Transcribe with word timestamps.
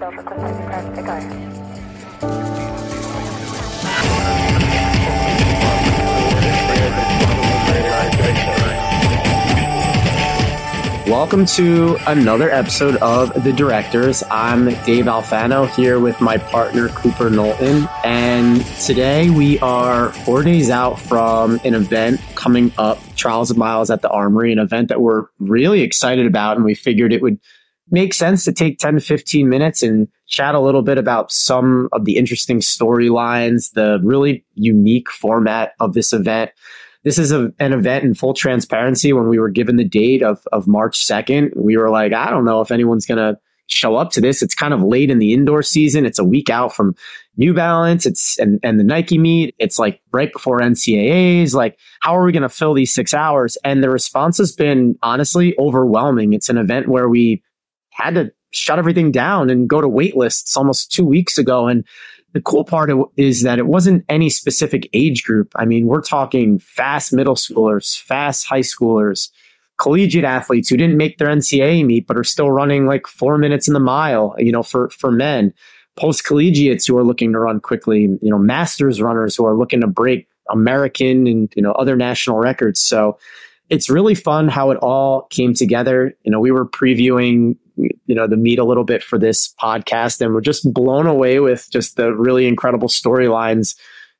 yourself. 0.00 0.14
Welcome 11.08 11.46
to 11.46 11.96
another 12.06 12.50
episode 12.50 12.96
of 12.96 13.42
The 13.42 13.52
Directors. 13.52 14.22
I'm 14.30 14.66
Dave 14.84 15.06
Alfano 15.06 15.68
here 15.74 15.98
with 15.98 16.20
my 16.20 16.36
partner 16.36 16.88
Cooper 16.88 17.30
Knowlton. 17.30 17.88
And 18.04 18.64
today 18.82 19.30
we 19.30 19.58
are 19.60 20.12
four 20.12 20.42
days 20.42 20.68
out 20.68 21.00
from 21.00 21.60
an 21.64 21.74
event 21.74 22.20
coming 22.34 22.72
up, 22.76 22.98
Trials 23.16 23.50
of 23.50 23.56
Miles 23.56 23.90
at 23.90 24.02
the 24.02 24.10
Armory, 24.10 24.52
an 24.52 24.58
event 24.58 24.88
that 24.88 25.00
we're 25.00 25.26
really 25.38 25.80
excited 25.80 26.26
about. 26.26 26.56
And 26.56 26.64
we 26.64 26.74
figured 26.74 27.14
it 27.14 27.22
would 27.22 27.40
make 27.90 28.14
sense 28.14 28.44
to 28.44 28.52
take 28.52 28.78
10 28.78 28.94
to 28.94 29.00
15 29.00 29.48
minutes 29.48 29.82
and 29.82 30.08
chat 30.26 30.54
a 30.54 30.60
little 30.60 30.82
bit 30.82 30.98
about 30.98 31.32
some 31.32 31.88
of 31.92 32.04
the 32.04 32.16
interesting 32.16 32.60
storylines, 32.60 33.72
the 33.72 33.98
really 34.02 34.44
unique 34.54 35.10
format 35.10 35.72
of 35.80 35.94
this 35.94 36.12
event 36.12 36.50
this 37.04 37.18
is 37.18 37.32
a, 37.32 37.52
an 37.58 37.72
event 37.72 38.04
in 38.04 38.14
full 38.14 38.34
transparency. 38.34 39.12
When 39.12 39.28
we 39.28 39.38
were 39.38 39.48
given 39.48 39.76
the 39.76 39.84
date 39.84 40.22
of, 40.22 40.46
of 40.52 40.66
March 40.66 41.06
2nd, 41.06 41.56
we 41.56 41.76
were 41.76 41.90
like, 41.90 42.12
I 42.12 42.30
don't 42.30 42.44
know 42.44 42.60
if 42.60 42.70
anyone's 42.70 43.06
going 43.06 43.18
to 43.18 43.38
show 43.68 43.96
up 43.96 44.10
to 44.12 44.20
this. 44.20 44.42
It's 44.42 44.54
kind 44.54 44.74
of 44.74 44.82
late 44.82 45.10
in 45.10 45.18
the 45.18 45.32
indoor 45.32 45.62
season. 45.62 46.06
It's 46.06 46.18
a 46.18 46.24
week 46.24 46.50
out 46.50 46.74
from 46.74 46.94
New 47.36 47.54
Balance. 47.54 48.06
It's 48.06 48.38
and, 48.38 48.58
and 48.62 48.80
the 48.80 48.84
Nike 48.84 49.18
meet. 49.18 49.54
It's 49.58 49.78
like 49.78 50.00
right 50.12 50.32
before 50.32 50.58
NCAAs. 50.58 51.54
Like, 51.54 51.78
how 52.00 52.16
are 52.16 52.24
we 52.24 52.32
going 52.32 52.42
to 52.42 52.48
fill 52.48 52.74
these 52.74 52.94
six 52.94 53.14
hours? 53.14 53.56
And 53.64 53.82
the 53.82 53.90
response 53.90 54.38
has 54.38 54.52
been 54.52 54.98
honestly 55.02 55.54
overwhelming. 55.58 56.32
It's 56.32 56.48
an 56.48 56.58
event 56.58 56.88
where 56.88 57.08
we 57.08 57.42
had 57.98 58.14
to 58.14 58.32
shut 58.50 58.78
everything 58.78 59.12
down 59.12 59.50
and 59.50 59.68
go 59.68 59.80
to 59.80 59.88
wait 59.88 60.16
lists 60.16 60.56
almost 60.56 60.92
two 60.92 61.04
weeks 61.04 61.36
ago. 61.36 61.66
And 61.66 61.84
the 62.32 62.40
cool 62.40 62.64
part 62.64 62.90
is 63.16 63.42
that 63.42 63.58
it 63.58 63.66
wasn't 63.66 64.04
any 64.08 64.30
specific 64.30 64.88
age 64.92 65.24
group. 65.24 65.52
I 65.56 65.64
mean, 65.64 65.86
we're 65.86 66.02
talking 66.02 66.58
fast 66.58 67.12
middle 67.12 67.34
schoolers, 67.34 67.98
fast 67.98 68.46
high 68.46 68.60
schoolers, 68.60 69.30
collegiate 69.78 70.24
athletes 70.24 70.68
who 70.68 70.76
didn't 70.76 70.96
make 70.96 71.18
their 71.18 71.28
NCAA 71.28 71.84
meet, 71.84 72.06
but 72.06 72.16
are 72.16 72.24
still 72.24 72.50
running 72.50 72.86
like 72.86 73.06
four 73.06 73.38
minutes 73.38 73.68
in 73.68 73.74
the 73.74 73.80
mile, 73.80 74.34
you 74.38 74.52
know, 74.52 74.62
for, 74.62 74.90
for 74.90 75.10
men, 75.10 75.52
post 75.96 76.24
collegiates 76.24 76.86
who 76.86 76.96
are 76.96 77.04
looking 77.04 77.32
to 77.32 77.38
run 77.38 77.60
quickly, 77.60 78.02
you 78.02 78.30
know, 78.30 78.38
masters 78.38 79.00
runners 79.00 79.36
who 79.36 79.44
are 79.46 79.56
looking 79.56 79.80
to 79.80 79.86
break 79.86 80.28
American 80.50 81.26
and, 81.26 81.52
you 81.56 81.62
know, 81.62 81.72
other 81.72 81.96
national 81.96 82.38
records. 82.38 82.80
So 82.80 83.18
it's 83.68 83.90
really 83.90 84.14
fun 84.14 84.48
how 84.48 84.70
it 84.70 84.78
all 84.78 85.22
came 85.30 85.54
together. 85.54 86.16
You 86.22 86.32
know, 86.32 86.40
we 86.40 86.50
were 86.50 86.66
previewing 86.66 87.56
you 87.78 88.14
know 88.14 88.26
the 88.26 88.36
meat 88.36 88.58
a 88.58 88.64
little 88.64 88.84
bit 88.84 89.02
for 89.02 89.18
this 89.18 89.54
podcast. 89.60 90.20
And 90.20 90.34
we're 90.34 90.40
just 90.40 90.72
blown 90.72 91.06
away 91.06 91.40
with 91.40 91.68
just 91.70 91.96
the 91.96 92.12
really 92.14 92.46
incredible 92.46 92.88
storylines 92.88 93.76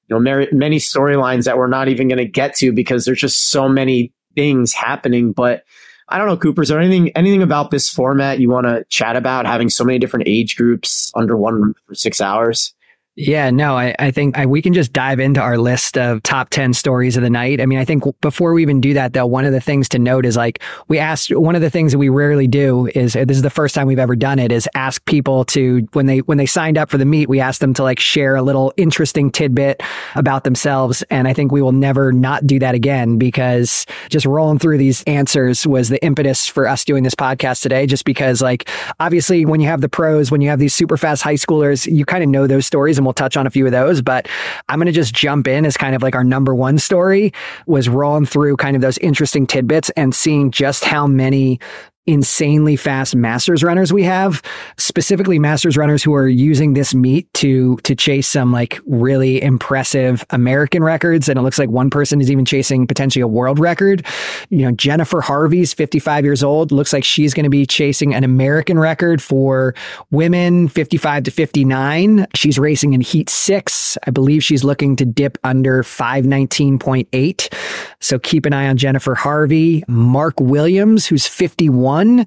you 0.08 0.16
know 0.16 0.20
many, 0.20 0.48
many 0.52 0.76
storylines 0.78 1.44
that 1.44 1.58
we're 1.58 1.66
not 1.66 1.88
even 1.88 2.08
going 2.08 2.18
to 2.18 2.24
get 2.24 2.54
to 2.56 2.72
because 2.72 3.04
there's 3.04 3.20
just 3.20 3.50
so 3.50 3.68
many 3.68 4.12
things 4.34 4.72
happening. 4.72 5.32
But 5.32 5.64
i 6.10 6.16
don't 6.16 6.26
know 6.26 6.36
cooper 6.36 6.62
is 6.62 6.70
there 6.70 6.80
anything 6.80 7.10
anything 7.10 7.42
about 7.42 7.70
this 7.70 7.88
format 7.88 8.40
you 8.40 8.48
want 8.48 8.66
to 8.66 8.82
chat 8.88 9.14
about 9.14 9.44
having 9.44 9.68
so 9.68 9.84
many 9.84 9.98
different 9.98 10.26
age 10.26 10.56
groups 10.56 11.12
under 11.14 11.36
one 11.36 11.74
for 11.86 11.94
six 11.94 12.18
hours 12.18 12.74
yeah, 13.18 13.50
no, 13.50 13.76
I, 13.76 13.96
I 13.98 14.12
think 14.12 14.38
I, 14.38 14.46
we 14.46 14.62
can 14.62 14.72
just 14.72 14.92
dive 14.92 15.18
into 15.18 15.40
our 15.40 15.58
list 15.58 15.98
of 15.98 16.22
top 16.22 16.50
10 16.50 16.72
stories 16.72 17.16
of 17.16 17.24
the 17.24 17.28
night. 17.30 17.60
I 17.60 17.66
mean, 17.66 17.80
I 17.80 17.84
think 17.84 18.04
before 18.20 18.52
we 18.52 18.62
even 18.62 18.80
do 18.80 18.94
that, 18.94 19.12
though, 19.12 19.26
one 19.26 19.44
of 19.44 19.50
the 19.50 19.60
things 19.60 19.88
to 19.88 19.98
note 19.98 20.24
is 20.24 20.36
like 20.36 20.62
we 20.86 21.00
asked 21.00 21.34
one 21.34 21.56
of 21.56 21.60
the 21.60 21.68
things 21.68 21.90
that 21.90 21.98
we 21.98 22.10
rarely 22.10 22.46
do 22.46 22.86
is 22.94 23.14
this 23.14 23.30
is 23.30 23.42
the 23.42 23.50
first 23.50 23.74
time 23.74 23.88
we've 23.88 23.98
ever 23.98 24.14
done 24.14 24.38
it 24.38 24.52
is 24.52 24.68
ask 24.76 25.04
people 25.04 25.44
to 25.46 25.88
when 25.94 26.06
they 26.06 26.18
when 26.20 26.38
they 26.38 26.46
signed 26.46 26.78
up 26.78 26.90
for 26.90 26.96
the 26.96 27.04
meet, 27.04 27.28
we 27.28 27.40
asked 27.40 27.58
them 27.58 27.74
to 27.74 27.82
like 27.82 27.98
share 27.98 28.36
a 28.36 28.42
little 28.42 28.72
interesting 28.76 29.32
tidbit 29.32 29.82
about 30.14 30.44
themselves. 30.44 31.02
And 31.10 31.26
I 31.26 31.32
think 31.32 31.50
we 31.50 31.60
will 31.60 31.72
never 31.72 32.12
not 32.12 32.46
do 32.46 32.60
that 32.60 32.76
again 32.76 33.18
because 33.18 33.84
just 34.10 34.26
rolling 34.26 34.60
through 34.60 34.78
these 34.78 35.02
answers 35.08 35.66
was 35.66 35.88
the 35.88 36.00
impetus 36.04 36.46
for 36.46 36.68
us 36.68 36.84
doing 36.84 37.02
this 37.02 37.16
podcast 37.16 37.62
today. 37.62 37.84
Just 37.84 38.04
because 38.04 38.40
like 38.40 38.70
obviously 39.00 39.44
when 39.44 39.60
you 39.60 39.66
have 39.66 39.80
the 39.80 39.88
pros, 39.88 40.30
when 40.30 40.40
you 40.40 40.50
have 40.50 40.60
these 40.60 40.72
super 40.72 40.96
fast 40.96 41.24
high 41.24 41.34
schoolers, 41.34 41.84
you 41.92 42.04
kind 42.04 42.22
of 42.22 42.30
know 42.30 42.46
those 42.46 42.64
stories 42.64 42.96
and 42.96 43.07
we'll 43.08 43.14
touch 43.14 43.38
on 43.38 43.46
a 43.46 43.50
few 43.50 43.64
of 43.64 43.72
those, 43.72 44.02
but 44.02 44.28
I'm 44.68 44.78
going 44.78 44.86
to 44.86 44.92
just 44.92 45.14
jump 45.14 45.48
in 45.48 45.64
as 45.64 45.78
kind 45.78 45.96
of 45.96 46.02
like 46.02 46.14
our 46.14 46.24
number 46.24 46.54
one 46.54 46.78
story 46.78 47.32
was 47.66 47.88
rolling 47.88 48.26
through 48.26 48.58
kind 48.58 48.76
of 48.76 48.82
those 48.82 48.98
interesting 48.98 49.46
tidbits 49.46 49.88
and 49.96 50.14
seeing 50.14 50.50
just 50.50 50.84
how 50.84 51.06
many 51.06 51.58
insanely 52.08 52.74
fast 52.74 53.14
masters 53.14 53.62
runners 53.62 53.92
we 53.92 54.02
have 54.02 54.42
specifically 54.78 55.38
masters 55.38 55.76
runners 55.76 56.02
who 56.02 56.14
are 56.14 56.26
using 56.26 56.72
this 56.72 56.94
meet 56.94 57.32
to 57.34 57.76
to 57.78 57.94
chase 57.94 58.26
some 58.26 58.50
like 58.50 58.80
really 58.86 59.42
impressive 59.42 60.24
american 60.30 60.82
records 60.82 61.28
and 61.28 61.38
it 61.38 61.42
looks 61.42 61.58
like 61.58 61.68
one 61.68 61.90
person 61.90 62.20
is 62.20 62.30
even 62.30 62.44
chasing 62.44 62.86
potentially 62.86 63.20
a 63.22 63.28
world 63.28 63.58
record. 63.58 64.04
You 64.48 64.62
know 64.62 64.72
jennifer 64.72 65.20
harvey's 65.20 65.74
55 65.74 66.24
years 66.24 66.42
old. 66.42 66.72
Looks 66.72 66.92
like 66.92 67.04
she's 67.04 67.34
going 67.34 67.44
to 67.44 67.50
be 67.50 67.66
chasing 67.66 68.14
an 68.14 68.24
american 68.24 68.78
record 68.78 69.22
for 69.22 69.74
women 70.10 70.68
55 70.68 71.24
to 71.24 71.30
59 71.30 72.26
she's 72.34 72.58
racing 72.58 72.94
in 72.94 73.00
heat 73.00 73.28
6 73.28 73.98
i 74.06 74.10
believe 74.10 74.42
she's 74.42 74.64
looking 74.64 74.96
to 74.96 75.04
dip 75.04 75.36
under 75.44 75.82
519.8 75.82 77.54
so 78.00 78.18
keep 78.18 78.46
an 78.46 78.52
eye 78.52 78.68
on 78.68 78.76
jennifer 78.76 79.14
harvey 79.14 79.82
mark 79.88 80.38
williams 80.40 81.06
who's 81.06 81.26
51. 81.26 82.26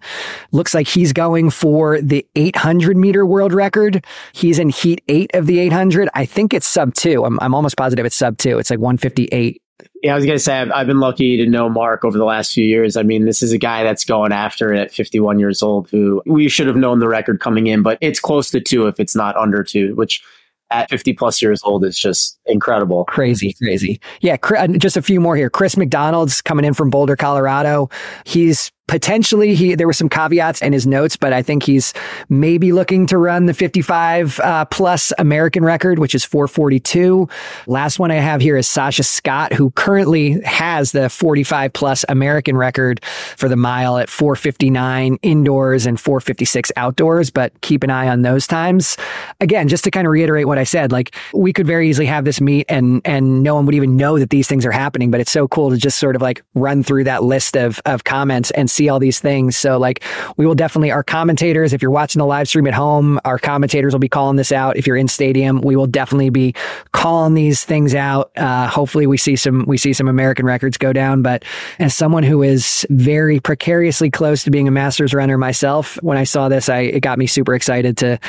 Looks 0.51 0.73
like 0.73 0.87
he's 0.87 1.13
going 1.13 1.49
for 1.49 2.01
the 2.01 2.25
800 2.35 2.97
meter 2.97 3.25
world 3.25 3.53
record. 3.53 4.05
He's 4.31 4.57
in 4.57 4.69
heat 4.69 5.03
eight 5.07 5.31
of 5.33 5.47
the 5.47 5.59
800. 5.59 6.09
I 6.13 6.25
think 6.25 6.53
it's 6.53 6.67
sub 6.67 6.93
two. 6.93 7.25
I'm, 7.25 7.39
I'm 7.41 7.53
almost 7.53 7.77
positive 7.77 8.05
it's 8.05 8.15
sub 8.15 8.37
two. 8.37 8.57
It's 8.57 8.69
like 8.69 8.79
158. 8.79 9.61
Yeah, 10.03 10.13
I 10.13 10.15
was 10.15 10.25
to 10.25 10.39
say, 10.39 10.59
I've, 10.59 10.71
I've, 10.71 10.87
been 10.87 10.99
lucky 10.99 11.37
to 11.37 11.45
know 11.47 11.69
Mark 11.69 12.05
over 12.05 12.17
the 12.17 12.25
last 12.25 12.53
few 12.53 12.63
years. 12.63 12.95
I 12.97 13.03
mean, 13.03 13.25
this 13.25 13.43
is 13.43 13.51
a 13.51 13.57
guy 13.57 13.83
that's 13.83 14.05
going 14.05 14.31
after 14.31 14.73
it 14.73 14.79
at 14.79 14.91
51 14.91 15.39
years 15.39 15.61
old 15.61 15.89
who 15.89 16.21
we 16.25 16.49
should 16.49 16.67
have 16.67 16.75
known 16.75 16.99
the 16.99 17.07
record 17.07 17.39
coming 17.39 17.67
in, 17.67 17.81
but 17.83 17.97
it's 18.01 18.19
close 18.19 18.49
to 18.51 18.61
two 18.61 18.87
if 18.87 18.99
it's 18.99 19.15
not 19.15 19.35
under 19.35 19.63
two, 19.63 19.95
which 19.95 20.23
at 20.71 20.89
50 20.89 21.13
plus 21.13 21.41
years 21.41 21.61
old 21.63 21.83
is 21.85 21.97
just 21.97 22.39
incredible. 22.45 23.05
Crazy, 23.05 23.53
crazy. 23.53 23.99
Yeah, 24.21 24.37
uh, 24.57 24.67
just 24.67 24.97
a 24.97 25.01
few 25.01 25.19
more 25.19 25.35
here. 25.35 25.49
Chris 25.49 25.77
McDonald's 25.77 26.41
coming 26.41 26.65
in 26.65 26.73
from 26.73 26.89
Boulder, 26.89 27.15
Colorado. 27.15 27.89
He's 28.25 28.71
potentially 28.87 29.55
he 29.55 29.75
there 29.75 29.87
were 29.87 29.93
some 29.93 30.09
caveats 30.09 30.61
in 30.61 30.73
his 30.73 30.85
notes, 30.85 31.15
but 31.15 31.33
I 31.33 31.41
think 31.41 31.63
he's 31.63 31.93
maybe 32.29 32.73
looking 32.73 33.05
to 33.07 33.17
run 33.17 33.45
the 33.45 33.53
55 33.53 34.39
uh, 34.39 34.65
plus 34.65 35.13
American 35.17 35.63
record, 35.63 35.99
which 35.99 36.13
is 36.13 36.25
442. 36.25 37.29
Last 37.67 37.99
one 37.99 38.11
I 38.11 38.15
have 38.15 38.41
here 38.41 38.57
is 38.57 38.67
Sasha 38.67 39.03
Scott, 39.03 39.53
who 39.53 39.71
currently 39.71 40.41
has 40.41 40.91
the 40.91 41.09
45 41.09 41.73
plus 41.73 42.03
American 42.09 42.57
record 42.57 43.03
for 43.37 43.47
the 43.47 43.55
mile 43.55 43.97
at 43.97 44.09
459 44.09 45.17
indoors 45.21 45.85
and 45.85 45.99
456 45.99 46.71
outdoors. 46.75 47.29
But 47.29 47.59
keep 47.61 47.83
an 47.83 47.89
eye 47.89 48.09
on 48.09 48.23
those 48.23 48.45
times. 48.45 48.97
Again, 49.39 49.67
just 49.67 49.83
to 49.85 49.91
kind 49.91 50.05
of 50.05 50.11
reiterate 50.11 50.47
what 50.47 50.57
I 50.57 50.63
said, 50.63 50.91
like 50.91 51.15
we 51.33 51.53
could 51.53 51.67
very 51.67 51.89
easily 51.89 52.07
have 52.07 52.25
this 52.25 52.41
meet 52.41 52.65
and 52.67 53.01
and 53.05 53.43
no 53.43 53.55
one 53.55 53.65
would 53.67 53.75
even 53.75 53.95
know 53.95 54.19
that 54.19 54.31
these 54.31 54.47
things 54.47 54.65
are 54.65 54.71
happening. 54.71 55.11
But 55.11 55.21
it's 55.21 55.31
so 55.31 55.47
cool 55.47 55.69
to 55.69 55.77
just 55.77 55.97
sort 55.97 56.15
of 56.15 56.21
like 56.21 56.43
run 56.55 56.83
through 56.83 57.05
that 57.05 57.23
list 57.23 57.55
of 57.55 57.79
of 57.85 58.03
comments 58.03 58.51
and 58.51 58.69
see 58.71 58.89
all 58.89 58.99
these 58.99 59.19
things. 59.19 59.57
So 59.57 59.77
like 59.77 60.03
we 60.37 60.45
will 60.45 60.55
definitely 60.55 60.91
our 60.91 61.03
commentators, 61.03 61.73
if 61.73 61.81
you're 61.81 61.91
watching 61.91 62.19
the 62.19 62.25
live 62.25 62.47
stream 62.47 62.67
at 62.67 62.73
home, 62.73 63.19
our 63.25 63.37
commentators 63.37 63.93
will 63.93 63.99
be 63.99 64.09
calling 64.09 64.37
this 64.37 64.51
out. 64.51 64.77
If 64.77 64.87
you're 64.87 64.97
in 64.97 65.07
stadium, 65.07 65.61
we 65.61 65.75
will 65.75 65.87
definitely 65.87 66.29
be 66.29 66.53
calling 66.91 67.33
these 67.33 67.63
things 67.63 67.95
out. 67.95 68.31
Uh, 68.37 68.67
hopefully 68.67 69.07
we 69.07 69.17
see 69.17 69.35
some 69.35 69.65
we 69.67 69.77
see 69.77 69.93
some 69.93 70.07
American 70.07 70.45
records 70.45 70.77
go 70.77 70.93
down. 70.93 71.21
But 71.21 71.43
as 71.79 71.95
someone 71.95 72.23
who 72.23 72.43
is 72.43 72.85
very 72.89 73.39
precariously 73.39 74.09
close 74.09 74.43
to 74.43 74.51
being 74.51 74.67
a 74.67 74.71
masters 74.71 75.13
runner 75.13 75.37
myself, 75.37 76.01
when 76.01 76.17
I 76.17 76.23
saw 76.23 76.49
this, 76.49 76.69
I 76.69 76.79
it 76.79 77.01
got 77.01 77.17
me 77.17 77.27
super 77.27 77.53
excited 77.53 77.97
to 77.97 78.19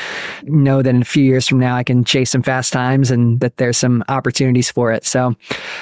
know 0.44 0.82
that 0.82 0.90
in 0.90 1.02
a 1.02 1.04
few 1.04 1.24
years 1.24 1.48
from 1.48 1.58
now 1.58 1.76
I 1.76 1.84
can 1.84 2.04
chase 2.04 2.30
some 2.30 2.42
fast 2.42 2.72
times 2.72 3.10
and 3.10 3.40
that 3.40 3.56
there's 3.56 3.76
some 3.76 4.02
opportunities 4.08 4.70
for 4.70 4.92
it. 4.92 5.04
So 5.04 5.34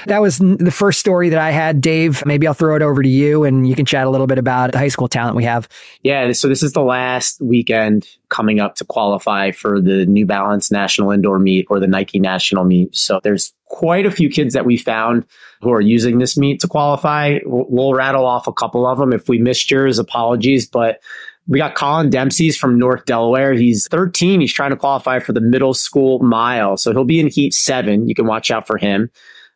that 0.07 0.21
was 0.21 0.39
the 0.39 0.71
first 0.71 1.01
story 1.01 1.29
that 1.29 1.39
I 1.39 1.51
had. 1.51 1.81
Dave, 1.81 2.25
maybe 2.27 2.47
I'll 2.47 2.55
throw 2.55 2.77
it 2.77 2.83
over 2.83 3.03
to 3.03 3.09
you 3.09 3.45
and 3.45 3.69
you 3.69 3.75
can 3.75 3.87
chat 3.87 4.07
a 4.07 4.11
little 4.11 4.27
bit 4.27 4.39
about 4.39 4.50
about 4.51 4.73
the 4.73 4.79
high 4.79 4.89
school 4.89 5.09
talent 5.09 5.37
we 5.37 5.45
have. 5.45 5.69
Yeah, 6.03 6.33
so 6.33 6.49
this 6.49 6.63
is 6.63 6.73
the 6.73 6.83
last 6.83 7.41
weekend 7.41 8.09
coming 8.29 8.61
up 8.61 8.75
to 8.77 8.85
qualify 8.85 9.53
for 9.53 9.81
the 9.81 10.07
New 10.07 10.27
Balance 10.27 10.71
National 10.71 11.11
Indoor 11.11 11.39
Meet 11.39 11.67
or 11.71 11.81
the 11.81 11.87
Nike 11.87 12.19
National 12.19 12.65
Meet. 12.65 12.95
So 12.95 13.21
there's 13.23 13.53
quite 13.67 14.07
a 14.07 14.11
few 14.11 14.29
kids 14.29 14.55
that 14.55 14.67
we 14.67 14.77
found 14.77 15.25
who 15.63 15.73
are 15.73 15.81
using 15.81 16.19
this 16.19 16.37
meet 16.37 16.61
to 16.61 16.69
qualify. 16.69 17.39
We'll 17.45 17.95
rattle 17.95 18.27
off 18.27 18.47
a 18.47 18.53
couple 18.53 18.87
of 18.87 18.99
them. 18.99 19.13
If 19.13 19.29
we 19.29 19.39
missed 19.39 19.71
yours, 19.71 19.99
apologies, 19.99 20.67
but 20.67 21.01
we 21.47 21.59
got 21.59 21.75
Colin 21.75 22.11
Dempsey's 22.11 22.57
from 22.57 22.79
North 22.79 23.05
Delaware. 23.07 23.55
He's 23.55 23.89
13. 23.89 24.41
He's 24.41 24.53
trying 24.53 24.71
to 24.71 24.77
qualify 24.77 25.19
for 25.19 25.33
the 25.33 25.41
middle 25.41 25.75
school 25.75 26.19
mile. 26.21 26.77
So 26.77 26.93
he'll 26.93 27.05
be 27.05 27.21
in 27.21 27.29
heat 27.29 27.55
seven. 27.55 28.09
You 28.09 28.15
can 28.15 28.27
watch 28.27 28.51
out 28.51 28.67
for 28.67 28.77
him. 28.77 29.11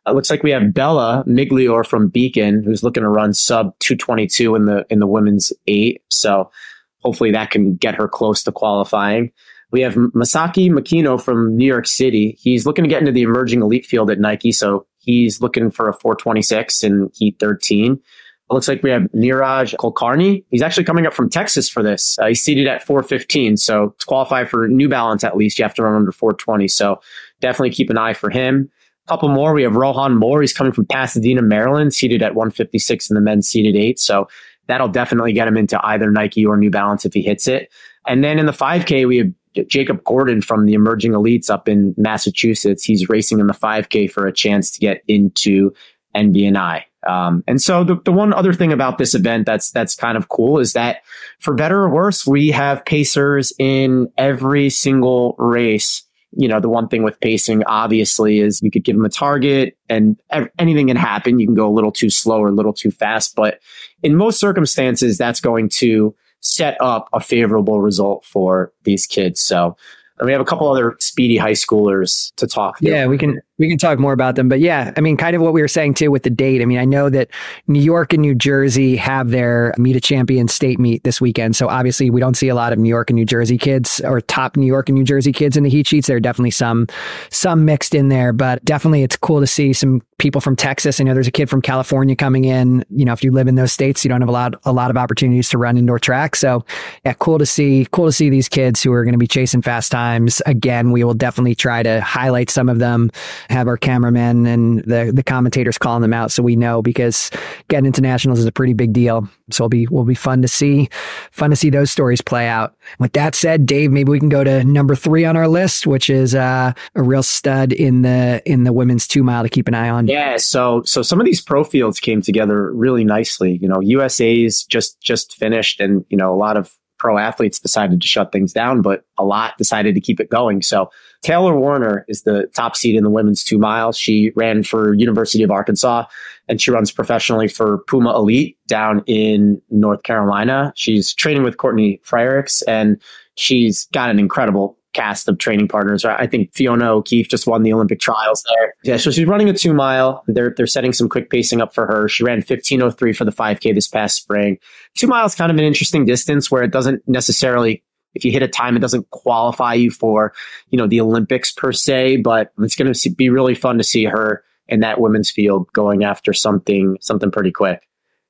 It 0.07 0.13
looks 0.13 0.29
like 0.29 0.43
we 0.43 0.51
have 0.51 0.73
Bella 0.73 1.23
Miglior 1.27 1.85
from 1.85 2.09
Beacon, 2.09 2.63
who's 2.63 2.83
looking 2.83 3.03
to 3.03 3.09
run 3.09 3.33
sub 3.33 3.77
222 3.79 4.55
in 4.55 4.65
the 4.65 4.85
in 4.89 4.99
the 4.99 5.07
women's 5.07 5.51
eight. 5.67 6.03
So 6.09 6.51
hopefully 6.99 7.31
that 7.31 7.51
can 7.51 7.75
get 7.75 7.95
her 7.95 8.07
close 8.07 8.43
to 8.43 8.51
qualifying. 8.51 9.31
We 9.71 9.81
have 9.81 9.95
Masaki 9.95 10.69
Makino 10.69 11.21
from 11.21 11.57
New 11.57 11.65
York 11.65 11.87
City. 11.87 12.37
He's 12.39 12.65
looking 12.65 12.83
to 12.83 12.89
get 12.89 12.99
into 12.99 13.11
the 13.11 13.23
emerging 13.23 13.61
elite 13.61 13.85
field 13.85 14.11
at 14.11 14.19
Nike, 14.19 14.51
so 14.51 14.85
he's 14.99 15.41
looking 15.41 15.71
for 15.71 15.89
a 15.89 15.93
426 15.93 16.83
in 16.83 17.09
Heat 17.15 17.37
13. 17.39 17.93
It 17.93 18.53
looks 18.53 18.67
like 18.67 18.83
we 18.83 18.91
have 18.91 19.03
Niraj 19.15 19.75
Kulkarni. 19.75 20.45
He's 20.51 20.61
actually 20.61 20.83
coming 20.83 21.07
up 21.07 21.13
from 21.13 21.31
Texas 21.31 21.67
for 21.67 21.81
this. 21.81 22.17
Uh, 22.19 22.27
he's 22.27 22.43
seated 22.43 22.67
at 22.67 22.83
415. 22.83 23.57
So 23.57 23.95
to 23.97 24.05
qualify 24.05 24.45
for 24.45 24.67
New 24.67 24.87
Balance, 24.87 25.23
at 25.23 25.35
least, 25.35 25.57
you 25.57 25.63
have 25.63 25.73
to 25.73 25.83
run 25.83 25.95
under 25.95 26.11
420. 26.11 26.67
So 26.67 27.01
definitely 27.41 27.71
keep 27.71 27.89
an 27.89 27.97
eye 27.97 28.13
for 28.13 28.29
him. 28.29 28.69
Couple 29.07 29.29
more. 29.29 29.53
We 29.53 29.63
have 29.63 29.75
Rohan 29.75 30.17
Moore. 30.17 30.41
He's 30.41 30.53
coming 30.53 30.73
from 30.73 30.85
Pasadena, 30.87 31.41
Maryland, 31.41 31.93
seated 31.93 32.23
at 32.23 32.33
156 32.33 33.09
in 33.09 33.15
the 33.15 33.21
men's 33.21 33.47
seated 33.47 33.75
eight. 33.75 33.99
So 33.99 34.27
that'll 34.67 34.87
definitely 34.87 35.31
get 35.31 35.47
him 35.47 35.57
into 35.57 35.79
either 35.85 36.11
Nike 36.11 36.45
or 36.45 36.57
New 36.57 36.71
Balance 36.71 37.05
if 37.05 37.13
he 37.13 37.21
hits 37.21 37.47
it. 37.47 37.71
And 38.07 38.23
then 38.23 38.39
in 38.39 38.45
the 38.45 38.51
5K, 38.51 39.07
we 39.07 39.17
have 39.17 39.67
Jacob 39.67 40.03
Gordon 40.03 40.41
from 40.41 40.65
the 40.65 40.73
emerging 40.73 41.13
elites 41.13 41.49
up 41.49 41.69
in 41.69 41.93
Massachusetts. 41.97 42.83
He's 42.83 43.07
racing 43.09 43.39
in 43.39 43.47
the 43.47 43.53
5K 43.53 44.11
for 44.11 44.25
a 44.27 44.33
chance 44.33 44.71
to 44.71 44.79
get 44.79 45.03
into 45.07 45.71
NBNI. 46.15 46.83
Um, 47.07 47.43
and 47.47 47.61
so 47.61 47.83
the, 47.83 47.97
the 48.03 48.11
one 48.11 48.33
other 48.33 48.53
thing 48.53 48.73
about 48.73 48.97
this 48.97 49.13
event 49.13 49.45
that's 49.45 49.69
that's 49.69 49.95
kind 49.95 50.17
of 50.17 50.29
cool 50.29 50.59
is 50.59 50.73
that 50.73 51.03
for 51.39 51.53
better 51.53 51.83
or 51.83 51.89
worse, 51.89 52.25
we 52.25 52.49
have 52.49 52.83
pacers 52.83 53.53
in 53.59 54.11
every 54.17 54.71
single 54.71 55.35
race 55.37 56.04
you 56.35 56.47
know, 56.47 56.59
the 56.59 56.69
one 56.69 56.87
thing 56.87 57.03
with 57.03 57.19
pacing, 57.19 57.63
obviously, 57.65 58.39
is 58.39 58.61
you 58.61 58.71
could 58.71 58.83
give 58.83 58.95
them 58.95 59.05
a 59.05 59.09
target 59.09 59.77
and 59.89 60.17
anything 60.59 60.87
can 60.87 60.97
happen. 60.97 61.39
You 61.39 61.47
can 61.47 61.55
go 61.55 61.67
a 61.67 61.71
little 61.71 61.91
too 61.91 62.09
slow 62.09 62.39
or 62.39 62.49
a 62.49 62.53
little 62.53 62.73
too 62.73 62.91
fast. 62.91 63.35
But 63.35 63.59
in 64.03 64.15
most 64.15 64.39
circumstances, 64.39 65.17
that's 65.17 65.39
going 65.39 65.69
to 65.69 66.15
set 66.41 66.79
up 66.81 67.09
a 67.13 67.19
favorable 67.19 67.81
result 67.81 68.25
for 68.25 68.71
these 68.83 69.07
kids. 69.07 69.41
So 69.41 69.75
and 70.17 70.25
we 70.25 70.31
have 70.31 70.41
a 70.41 70.45
couple 70.45 70.71
other 70.71 70.95
speedy 70.99 71.37
high 71.37 71.51
schoolers 71.51 72.33
to 72.35 72.47
talk. 72.47 72.79
Through. 72.79 72.91
Yeah, 72.91 73.07
we 73.07 73.17
can 73.17 73.41
we 73.57 73.69
can 73.69 73.77
talk 73.77 73.99
more 73.99 74.13
about 74.13 74.35
them. 74.35 74.49
But 74.49 74.59
yeah, 74.59 74.93
I 74.97 75.01
mean, 75.01 75.17
kind 75.17 75.35
of 75.35 75.41
what 75.41 75.53
we 75.53 75.61
were 75.61 75.67
saying 75.67 75.93
too 75.93 76.11
with 76.11 76.23
the 76.23 76.29
date. 76.29 76.61
I 76.61 76.65
mean, 76.65 76.77
I 76.77 76.85
know 76.85 77.09
that 77.09 77.29
New 77.67 77.81
York 77.81 78.13
and 78.13 78.21
New 78.21 78.35
Jersey 78.35 78.95
have 78.97 79.29
their 79.29 79.73
meet 79.77 79.95
a 79.95 80.01
champion 80.01 80.47
state 80.47 80.79
meet 80.79 81.03
this 81.03 81.21
weekend. 81.21 81.55
So 81.55 81.67
obviously, 81.67 82.09
we 82.09 82.19
don't 82.19 82.35
see 82.35 82.49
a 82.49 82.55
lot 82.55 82.73
of 82.73 82.79
New 82.79 82.89
York 82.89 83.09
and 83.09 83.15
New 83.15 83.25
Jersey 83.25 83.57
kids 83.57 84.01
or 84.03 84.21
top 84.21 84.57
New 84.57 84.65
York 84.65 84.89
and 84.89 84.97
New 84.97 85.05
Jersey 85.05 85.31
kids 85.31 85.55
in 85.55 85.63
the 85.63 85.69
heat 85.69 85.87
sheets. 85.87 86.07
There 86.07 86.17
are 86.17 86.21
definitely 86.21 86.51
some 86.51 86.87
some 87.29 87.65
mixed 87.65 87.95
in 87.95 88.09
there, 88.09 88.33
but 88.33 88.63
definitely 88.65 89.03
it's 89.03 89.15
cool 89.15 89.39
to 89.39 89.47
see 89.47 89.73
some 89.73 90.01
people 90.17 90.39
from 90.39 90.55
Texas. 90.55 90.99
I 90.99 91.03
know 91.03 91.13
there's 91.13 91.27
a 91.27 91.31
kid 91.31 91.49
from 91.49 91.61
California 91.61 92.15
coming 92.15 92.45
in. 92.45 92.85
You 92.89 93.05
know, 93.05 93.13
if 93.13 93.23
you 93.23 93.31
live 93.31 93.47
in 93.47 93.55
those 93.55 93.71
states, 93.71 94.03
you 94.03 94.09
don't 94.09 94.21
have 94.21 94.29
a 94.29 94.33
lot 94.33 94.55
a 94.63 94.71
lot 94.71 94.89
of 94.89 94.97
opportunities 94.97 95.49
to 95.49 95.57
run 95.57 95.77
indoor 95.77 95.99
track. 95.99 96.35
So 96.35 96.65
yeah, 97.05 97.13
cool 97.13 97.37
to 97.37 97.45
see 97.45 97.87
cool 97.91 98.05
to 98.05 98.11
see 98.11 98.29
these 98.29 98.49
kids 98.49 98.81
who 98.81 98.91
are 98.93 99.03
going 99.03 99.13
to 99.13 99.19
be 99.19 99.27
chasing 99.27 99.61
fast 99.61 99.91
times. 99.91 100.41
Again, 100.45 100.91
we 100.91 101.03
will 101.03 101.13
definitely 101.13 101.55
try 101.55 101.83
to 101.83 102.01
highlight 102.01 102.49
some 102.49 102.69
of 102.69 102.79
them, 102.79 103.11
have 103.49 103.67
our 103.67 103.77
cameramen 103.77 104.45
and 104.45 104.79
the 104.79 105.11
the 105.13 105.23
commentators 105.23 105.77
calling 105.77 106.01
them 106.01 106.13
out 106.13 106.31
so 106.31 106.43
we 106.43 106.55
know 106.55 106.81
because 106.81 107.31
getting 107.67 107.85
into 107.85 108.01
nationals 108.01 108.39
is 108.39 108.45
a 108.45 108.51
pretty 108.51 108.73
big 108.73 108.93
deal. 108.93 109.27
So 109.51 109.63
it'll 109.63 109.69
be 109.69 109.87
will 109.87 110.05
be 110.05 110.15
fun 110.15 110.41
to 110.41 110.47
see 110.47 110.89
fun 111.31 111.49
to 111.51 111.55
see 111.55 111.69
those 111.69 111.91
stories 111.91 112.21
play 112.21 112.47
out. 112.47 112.75
With 112.99 113.13
that 113.13 113.35
said, 113.35 113.65
Dave, 113.65 113.91
maybe 113.91 114.11
we 114.11 114.19
can 114.19 114.29
go 114.29 114.43
to 114.43 114.63
number 114.63 114.95
three 114.95 115.25
on 115.25 115.37
our 115.37 115.47
list, 115.47 115.85
which 115.85 116.09
is 116.09 116.33
uh, 116.33 116.73
a 116.95 117.03
real 117.03 117.23
stud 117.23 117.71
in 117.71 118.01
the 118.01 118.41
in 118.45 118.63
the 118.63 118.73
women's 118.73 119.07
two 119.07 119.23
mile 119.23 119.43
to 119.43 119.49
keep 119.49 119.67
an 119.67 119.73
eye 119.73 119.89
on. 119.89 120.07
Yeah, 120.07 120.37
so 120.37 120.81
so 120.85 121.01
some 121.01 121.19
of 121.19 121.25
these 121.25 121.41
pro 121.41 121.63
fields 121.63 121.99
came 121.99 122.21
together 122.21 122.71
really 122.73 123.03
nicely. 123.03 123.59
You 123.61 123.67
know, 123.67 123.79
USA's 123.81 124.63
just 124.63 124.99
just 125.01 125.35
finished, 125.35 125.79
and 125.79 126.05
you 126.09 126.17
know 126.17 126.33
a 126.33 126.37
lot 126.37 126.57
of 126.57 126.75
pro 127.05 127.19
athletes 127.19 127.59
decided 127.59 128.01
to 128.01 128.07
shut 128.07 128.31
things 128.31 128.51
down, 128.51 128.81
but 128.81 129.05
a 129.19 129.23
lot 129.23 129.55
decided 129.59 129.93
to 129.93 130.01
keep 130.01 130.19
it 130.19 130.31
going. 130.31 130.63
So 130.63 130.89
Taylor 131.21 131.55
Werner 131.55 132.03
is 132.07 132.23
the 132.23 132.49
top 132.55 132.75
seed 132.75 132.95
in 132.95 133.03
the 133.03 133.11
women's 133.11 133.43
two 133.43 133.59
miles. 133.59 133.95
She 133.95 134.31
ran 134.35 134.63
for 134.63 134.95
University 134.95 135.43
of 135.43 135.51
Arkansas 135.51 136.05
and 136.49 136.59
she 136.59 136.71
runs 136.71 136.91
professionally 136.91 137.47
for 137.47 137.83
Puma 137.85 138.15
Elite 138.15 138.57
down 138.65 139.03
in 139.05 139.61
North 139.69 140.01
Carolina. 140.01 140.73
She's 140.75 141.13
training 141.13 141.43
with 141.43 141.57
Courtney 141.57 142.01
Frerichs 142.03 142.63
and 142.67 142.99
she's 143.35 143.85
got 143.93 144.09
an 144.09 144.17
incredible 144.17 144.75
cast 144.95 145.27
of 145.29 145.37
training 145.37 145.67
partners. 145.67 146.03
Right? 146.03 146.19
I 146.19 146.25
think 146.25 146.53
Fiona 146.53 146.91
O'Keeffe 146.91 147.29
just 147.29 147.45
won 147.45 147.63
the 147.63 147.73
Olympic 147.73 147.99
trials 147.99 148.43
there. 148.49 148.73
Yeah, 148.83 148.97
so 148.97 149.11
she's 149.11 149.27
running 149.27 149.49
a 149.49 149.53
two 149.53 149.73
mile. 149.73 150.23
They're 150.27 150.53
they're 150.55 150.67
setting 150.67 150.93
some 150.93 151.09
quick 151.09 151.29
pacing 151.29 151.61
up 151.61 151.73
for 151.73 151.85
her. 151.85 152.09
She 152.09 152.23
ran 152.23 152.37
1503 152.37 153.13
for 153.13 153.25
the 153.25 153.31
5K 153.31 153.75
this 153.75 153.87
past 153.87 154.15
spring. 154.15 154.57
Two 154.95 155.07
miles 155.07 155.35
kind 155.35 155.51
of 155.51 155.57
an 155.57 155.63
interesting 155.63 156.05
distance 156.05 156.49
where 156.49 156.63
it 156.63 156.71
doesn't 156.71 157.07
necessarily 157.07 157.83
if 158.15 158.23
you 158.23 158.31
hit 158.31 158.41
a 158.41 158.47
time, 158.47 158.75
it 158.75 158.79
doesn't 158.79 159.09
qualify 159.11 159.73
you 159.73 159.91
for, 159.91 160.33
you 160.69 160.77
know, 160.77 160.87
the 160.87 161.01
Olympics 161.01 161.51
per 161.51 161.73
se, 161.73 162.17
but 162.17 162.51
it's 162.59 162.75
going 162.75 162.91
to 162.91 163.09
be 163.11 163.29
really 163.29 163.53
fun 163.53 163.77
to 163.77 163.83
see 163.83 164.05
her 164.05 164.41
in 164.67 164.79
that 164.79 164.99
women's 164.99 165.29
field 165.29 165.71
going 165.73 166.03
after 166.03 166.33
something, 166.33 166.97
something 167.01 167.29
pretty 167.29 167.51
quick. 167.51 167.87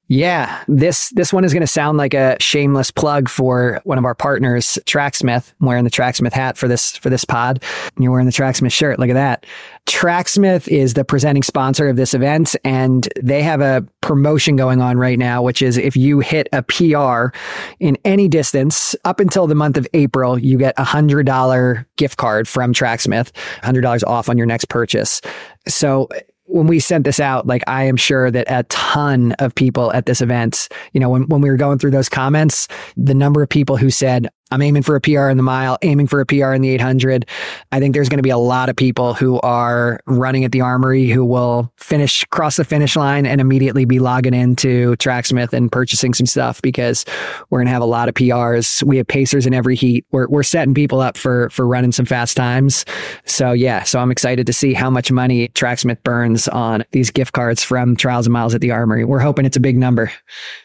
Yeah, 0.07 0.63
this 0.68 1.10
this 1.10 1.34
one 1.34 1.44
is 1.44 1.52
going 1.52 1.62
to 1.62 1.68
sound 1.68 1.98
like 1.98 2.13
a 2.13 2.38
shameless 2.40 2.92
plug 2.92 3.28
for 3.28 3.81
one 3.86 3.98
of 3.98 4.06
our 4.06 4.13
partners, 4.13 4.78
Tracksmith. 4.86 5.52
I'm 5.60 5.66
wearing 5.66 5.84
the 5.84 5.90
Tracksmith 5.90 6.34
hat 6.34 6.57
for 6.57 6.68
this 6.68 6.96
for 6.96 7.10
this 7.10 7.25
pod. 7.25 7.63
And 7.96 8.04
you're 8.04 8.12
wearing 8.12 8.28
the 8.28 8.31
Tracksmith 8.31 8.72
shirt. 8.72 9.00
Look 9.00 9.10
at 9.10 9.13
that. 9.13 9.48
Tracksmith 9.88 10.68
is 10.68 10.94
the 10.94 11.04
presenting 11.04 11.42
sponsor 11.42 11.88
of 11.88 11.96
this 11.96 12.13
event, 12.13 12.56
and 12.63 13.10
they 13.19 13.42
have 13.42 13.62
a 13.62 13.84
promotion 14.02 14.56
going 14.56 14.80
on 14.80 14.98
right 14.98 15.18
now, 15.18 15.42
which 15.42 15.63
is 15.63 15.75
if 15.75 15.98
you 15.98 16.19
hit 16.19 16.48
a 16.54 16.62
PR 16.62 17.36
in 17.80 17.98
any 18.06 18.28
distance 18.28 18.96
up 19.06 19.19
until 19.19 19.48
the 19.48 19.56
month 19.56 19.75
of 19.75 19.88
April, 19.96 20.38
you 20.38 20.60
get 20.60 20.75
a 20.78 20.84
hundred 20.84 21.25
dollar 21.25 21.88
gift 21.98 22.18
card 22.18 22.48
from 22.48 22.74
Tracksmith, 22.74 23.31
hundred 23.63 23.81
dollars 23.81 24.04
off 24.04 24.30
on 24.30 24.38
your 24.38 24.46
next 24.46 24.66
purchase. 24.69 25.19
So 25.68 26.10
when 26.45 26.68
we 26.68 26.80
sent 26.80 27.03
this 27.03 27.19
out, 27.19 27.47
like 27.47 27.63
I 27.68 27.83
am 27.83 27.97
sure 27.97 28.30
that 28.31 28.47
a 28.50 28.63
ton 28.63 29.33
of 29.33 29.53
people 29.56 29.92
at 29.94 30.06
this 30.06 30.21
event, 30.21 30.69
you 30.94 31.00
know, 31.00 31.09
when, 31.09 31.24
when 31.24 31.42
we 31.42 31.50
were 31.50 31.57
going 31.57 31.80
through 31.80 31.92
those 31.92 32.09
comments, 32.09 32.68
the 32.95 33.15
number 33.15 33.42
of 33.42 33.50
people 33.50 33.77
who 33.77 33.89
said, 33.89 34.30
I'm 34.51 34.62
aiming 34.62 34.83
for 34.83 34.95
a 34.95 35.01
PR 35.01 35.30
in 35.30 35.38
the 35.38 35.44
mile, 35.44 35.80
aiming 35.81 36.06
for 36.06 36.21
a 36.21 36.25
PR 36.25 36.53
in 36.53 36.62
the 36.62 36.69
800. 36.69 37.27
I 37.71 37.80
think 37.80 37.95
there's 37.95 38.09
going 38.09 38.19
to 38.19 38.24
be 38.24 38.30
a 38.30 38.38
lot 38.38 38.69
of 38.69 38.75
people 38.75 39.15
who 39.15 39.39
are 39.42 40.00
running 40.06 40.44
at 40.44 40.51
the 40.51 40.62
armory 40.62 41.07
who 41.09 41.25
will 41.25 41.71
finish, 41.77 42.24
cross 42.25 42.57
the 42.57 42.63
finish 42.63 42.95
line 42.95 43.25
and 43.25 43.42
immediately 43.42 43.86
be 43.86 43.97
logging 43.97 44.36
into 44.36 44.96
Tracksmith 44.98 45.51
and 45.51 45.72
purchasing 45.72 46.13
some 46.13 46.27
stuff 46.27 46.62
because 46.62 47.05
we're 47.50 47.58
going 47.58 47.65
to 47.65 47.74
have 47.74 47.81
a 47.81 47.86
lot 47.86 48.08
of 48.08 48.13
PRs. 48.13 48.84
We 48.84 48.98
have 48.98 49.08
pacers 49.08 49.48
in 49.48 49.53
every 49.55 49.75
heat. 49.75 50.05
We're, 50.12 50.27
we're 50.27 50.43
setting 50.43 50.75
people 50.75 51.01
up 51.01 51.17
for, 51.17 51.50
for 51.50 51.65
running 51.65 51.91
some 51.91 52.05
fast 52.05 52.38
times. 52.38 52.86
So 53.25 53.51
yeah, 53.51 53.81
so 53.81 54.00
I'm 54.00 54.12
excited 54.12 54.46
to 54.46 54.53
see 54.53 54.75
how 54.75 54.91
much 54.91 55.12
money 55.12 55.48
Tracksmith 55.50 56.03
burns 56.03 56.48
on 56.48 56.86
these 56.91 57.10
gift 57.10 57.34
cards 57.34 57.63
from 57.63 57.96
Trials 57.96 58.27
and 58.27 58.34
Miles 58.34 58.53
at 58.53 58.62
the 58.62 58.70
Armory. 58.70 59.05
We're 59.05 59.20
hoping 59.20 59.46
it's 59.46 59.58
a 59.58 59.62
big 59.62 59.75
number. 59.75 60.12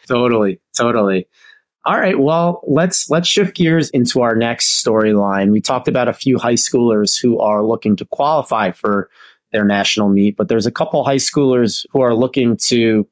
Totally. 0.07 0.59
Totally. 0.77 1.27
All 1.83 1.99
right, 1.99 2.19
well, 2.19 2.61
let's 2.67 3.09
let's 3.09 3.27
shift 3.27 3.55
gears 3.55 3.89
into 3.89 4.21
our 4.21 4.35
next 4.35 4.83
storyline. 4.83 5.51
We 5.51 5.61
talked 5.61 5.87
about 5.87 6.07
a 6.07 6.13
few 6.13 6.37
high 6.37 6.53
schoolers 6.53 7.19
who 7.19 7.39
are 7.39 7.65
looking 7.65 7.95
to 7.95 8.05
qualify 8.05 8.71
for 8.71 9.09
their 9.51 9.65
national 9.65 10.09
meet, 10.09 10.37
but 10.37 10.47
there's 10.47 10.67
a 10.67 10.71
couple 10.71 11.03
high 11.03 11.15
schoolers 11.15 11.85
who 11.91 12.01
are 12.01 12.13
looking 12.13 12.55
to 12.55 13.07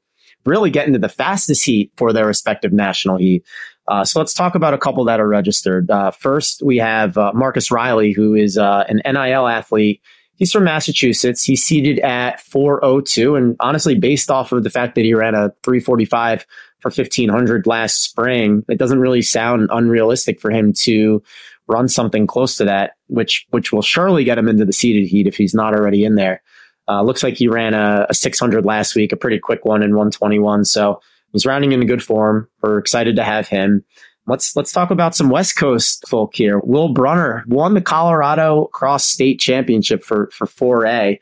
really 0.46 0.70
get 0.70 0.86
into 0.86 1.00
the 1.00 1.08
fastest 1.08 1.64
heat 1.66 1.92
for 1.96 2.12
their 2.12 2.26
respective 2.26 2.72
national 2.72 3.16
heat. 3.16 3.44
Uh, 3.88 4.04
so 4.04 4.20
let's 4.20 4.34
talk 4.34 4.54
about 4.54 4.72
a 4.72 4.78
couple 4.78 5.04
that 5.04 5.18
are 5.18 5.28
registered. 5.28 5.90
Uh, 5.90 6.12
first, 6.12 6.62
we 6.62 6.76
have 6.76 7.18
uh, 7.18 7.32
Marcus 7.34 7.72
Riley, 7.72 8.12
who 8.12 8.34
is 8.34 8.56
uh, 8.56 8.84
an 8.88 9.02
NIL 9.04 9.48
athlete. 9.48 10.00
He's 10.36 10.52
from 10.52 10.64
Massachusetts. 10.64 11.42
He's 11.42 11.62
seated 11.62 11.98
at 11.98 12.40
402. 12.40 13.34
And 13.34 13.56
honestly, 13.60 13.98
based 13.98 14.30
off 14.30 14.52
of 14.52 14.62
the 14.62 14.70
fact 14.70 14.94
that 14.94 15.04
he 15.04 15.12
ran 15.12 15.34
a 15.34 15.52
345 15.64 16.46
for 16.80 16.88
1500 16.88 17.66
last 17.66 18.02
spring, 18.02 18.64
it 18.68 18.78
doesn't 18.78 19.00
really 19.00 19.22
sound 19.22 19.68
unrealistic 19.72 20.40
for 20.40 20.50
him 20.50 20.72
to 20.72 21.22
run 21.68 21.88
something 21.88 22.26
close 22.26 22.56
to 22.56 22.64
that, 22.64 22.92
which 23.06 23.46
which 23.50 23.72
will 23.72 23.82
surely 23.82 24.24
get 24.24 24.38
him 24.38 24.48
into 24.48 24.64
the 24.64 24.72
seated 24.72 25.06
heat 25.06 25.26
if 25.26 25.36
he's 25.36 25.54
not 25.54 25.74
already 25.74 26.04
in 26.04 26.16
there. 26.16 26.42
Uh, 26.88 27.02
looks 27.02 27.22
like 27.22 27.36
he 27.36 27.46
ran 27.46 27.72
a, 27.72 28.06
a 28.08 28.14
600 28.14 28.64
last 28.64 28.96
week, 28.96 29.12
a 29.12 29.16
pretty 29.16 29.38
quick 29.38 29.64
one 29.64 29.82
in 29.82 29.90
121. 29.90 30.64
So 30.64 31.00
he's 31.32 31.46
rounding 31.46 31.70
into 31.72 31.86
good 31.86 32.02
form. 32.02 32.48
We're 32.62 32.78
excited 32.78 33.14
to 33.16 33.24
have 33.24 33.46
him. 33.46 33.84
Let's 34.26 34.54
let's 34.56 34.72
talk 34.72 34.90
about 34.90 35.14
some 35.14 35.30
West 35.30 35.56
Coast 35.56 36.06
folk 36.08 36.34
here. 36.34 36.58
Will 36.60 36.88
Brunner 36.88 37.44
won 37.46 37.74
the 37.74 37.80
Colorado 37.80 38.66
Cross 38.66 39.06
State 39.06 39.38
Championship 39.38 40.02
for 40.02 40.30
for 40.32 40.46
4A 40.46 41.18